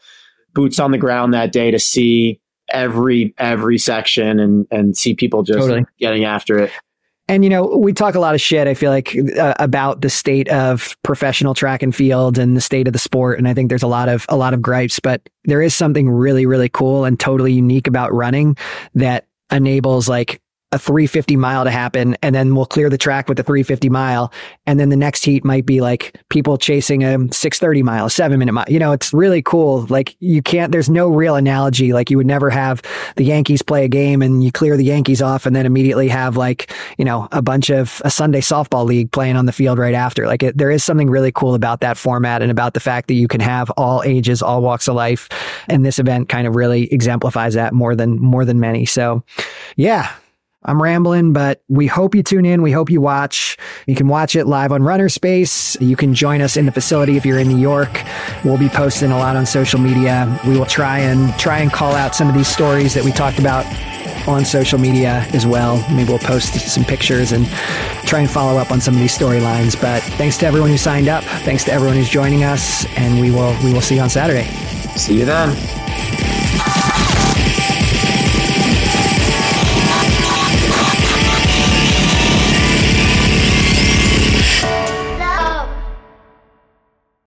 boots 0.54 0.80
on 0.80 0.92
the 0.92 0.98
ground 0.98 1.34
that 1.34 1.52
day 1.52 1.72
to 1.72 1.80
see 1.80 2.40
every 2.70 3.34
every 3.38 3.78
section 3.78 4.40
and 4.40 4.68
and 4.72 4.96
see 4.96 5.14
people 5.14 5.44
just 5.44 5.60
totally. 5.60 5.86
getting 6.00 6.24
after 6.24 6.60
it. 6.60 6.72
And, 7.30 7.44
you 7.44 7.50
know, 7.50 7.66
we 7.66 7.94
talk 7.94 8.16
a 8.16 8.20
lot 8.20 8.36
of 8.36 8.42
shit, 8.42 8.68
I 8.68 8.74
feel 8.74 8.92
like, 8.92 9.16
uh, 9.38 9.54
about 9.58 10.02
the 10.02 10.10
state 10.10 10.50
of 10.50 10.98
professional 11.04 11.54
track 11.54 11.82
and 11.82 11.96
field 11.96 12.38
and 12.38 12.58
the 12.58 12.62
state 12.62 12.86
of 12.86 12.94
the 12.94 13.00
sport. 13.00 13.40
And 13.40 13.48
I 13.48 13.54
think 13.54 13.70
there's 13.70 13.84
a 13.84 13.88
lot 13.88 14.10
of, 14.10 14.26
a 14.28 14.36
lot 14.36 14.54
of 14.54 14.62
gripes, 14.62 15.00
but 15.00 15.28
there 15.46 15.62
is 15.62 15.74
something 15.74 16.10
really, 16.10 16.46
really 16.46 16.68
cool 16.68 17.06
and 17.06 17.18
totally 17.18 17.54
unique 17.54 17.88
about 17.88 18.14
running 18.14 18.58
that 18.96 19.28
enables 19.52 20.10
like 20.10 20.42
a 20.74 20.80
350 20.80 21.38
mile 21.38 21.64
to 21.64 21.70
happen 21.70 22.18
and 22.24 22.34
then 22.34 22.56
we'll 22.56 22.66
clear 22.66 22.90
the 22.90 22.98
track 22.98 23.30
with 23.30 23.38
the 23.38 23.44
350 23.44 23.90
mile. 23.90 24.34
And 24.66 24.80
then 24.80 24.90
the 24.90 24.96
next 24.96 25.24
heat 25.24 25.46
might 25.46 25.68
be 25.68 25.82
like 25.82 26.20
people 26.30 26.58
chasing 26.58 27.04
a 27.04 27.32
630 27.32 27.84
mile 27.84 28.08
a 28.08 28.10
7 28.10 28.40
minute 28.40 28.54
mile. 28.54 28.66
You 28.68 28.80
know 28.80 28.92
it's 28.92 29.14
really 29.14 29.44
cool. 29.44 29.86
Like 29.88 30.16
you 30.20 30.42
can't 30.42 30.72
there's 30.72 30.90
no 30.90 31.10
real 31.10 31.36
analogy. 31.36 31.94
Like 31.94 32.10
you 32.10 32.18
would 32.18 32.26
never 32.26 32.50
have 32.50 32.82
the 33.18 33.24
Yankees 33.24 33.62
play 33.62 33.86
a 33.86 33.88
game 33.88 34.24
and 34.24 34.44
you 34.44 34.52
clear 34.52 34.76
the 34.76 34.84
Yankees 34.84 35.22
off 35.22 35.46
and 35.46 35.56
then 35.56 35.68
immediately 35.68 36.08
have 36.08 36.38
like 36.38 36.74
you 36.98 37.06
know 37.06 37.28
a 37.32 37.44
bunch 37.44 37.70
of 37.70 38.02
a 38.04 38.10
Sunday 38.10 38.42
softball 38.42 38.86
league 38.86 39.12
playing 39.12 39.36
on 39.36 39.46
the 39.46 39.54
field 39.54 39.78
right 39.78 39.94
after. 39.94 40.26
Like 40.26 40.42
it, 40.42 40.58
there 40.58 40.72
is 40.72 40.84
something 40.84 41.10
really 41.10 41.32
cool 41.32 41.54
about 41.54 41.82
that 41.82 41.98
format 41.98 42.42
and 42.42 42.50
about 42.50 42.74
the 42.74 42.80
fact 42.80 43.10
that 43.10 43.14
you 43.14 43.28
can 43.28 43.42
have 43.42 43.70
all 43.78 44.02
ages 44.04 44.42
all 44.42 44.64
walks 44.64 44.88
of 44.88 44.96
life. 44.96 45.30
And 45.70 45.86
this 45.86 46.00
event 46.00 46.30
kind 46.30 46.48
of 46.48 46.56
really 46.56 46.92
exemplifies 46.92 47.54
that 47.54 47.74
more 47.74 47.96
than 47.96 48.20
more 48.20 48.44
than 48.44 48.60
many. 48.60 48.86
So 48.86 49.24
yeah 49.76 50.14
I'm 50.66 50.82
rambling, 50.82 51.34
but 51.34 51.62
we 51.68 51.88
hope 51.88 52.16
you 52.16 52.24
tune 52.24 52.46
in. 52.46 52.62
We 52.62 52.72
hope 52.72 52.90
you 52.90 53.02
watch. 53.02 53.58
You 53.88 53.96
can 53.96 54.08
watch 54.08 54.36
it 54.36 54.46
live 54.46 54.72
on 54.72 54.82
RunnerSpace. 54.82 55.80
You 55.86 55.96
can 55.96 56.14
join 56.14 56.42
us 56.42 56.58
in 56.58 56.66
the 56.66 56.72
facility 56.72 57.18
if 57.18 57.26
you're 57.26 57.40
in 57.40 57.48
New 57.48 57.58
York. 57.58 58.02
We'll 58.44 58.58
be 58.58 58.70
posting 58.70 59.12
a 59.12 59.18
lot 59.18 59.36
on 59.36 59.46
social 59.46 59.80
media. 59.80 60.40
We 60.48 60.58
will 60.58 60.66
try 60.66 61.00
and 61.00 61.38
try 61.38 61.60
and 61.60 61.72
call 61.72 61.94
out 61.94 62.16
some 62.16 62.30
of 62.30 62.36
these 62.36 62.48
stories 62.48 62.94
that 62.94 63.04
we 63.04 63.12
talked 63.12 63.40
about 63.40 63.66
on 64.28 64.46
social 64.46 64.80
media 64.80 65.28
as 65.34 65.46
well. 65.46 65.86
Maybe 65.92 66.10
we'll 66.10 66.20
post 66.20 66.54
some 66.54 66.84
pictures 66.84 67.32
and 67.32 67.46
try 68.06 68.20
and 68.20 68.30
follow 68.30 68.58
up 68.58 68.72
on 68.72 68.80
some 68.80 68.94
of 68.94 69.00
these 69.00 69.18
storylines. 69.18 69.80
But 69.80 70.02
thanks 70.04 70.38
to 70.38 70.46
everyone 70.46 70.70
who 70.70 70.78
signed 70.78 71.08
up. 71.08 71.24
Thanks 71.44 71.64
to 71.66 71.74
everyone 71.74 71.98
who's 71.98 72.10
joining 72.10 72.44
us, 72.44 72.86
and 72.98 73.20
we 73.20 73.32
will 73.32 73.56
we 73.64 73.74
will 73.74 73.82
see 73.82 73.96
you 73.96 74.02
on 74.02 74.10
Saturday. 74.10 74.46
See 74.96 75.20
you 75.20 75.26
then. 75.26 76.43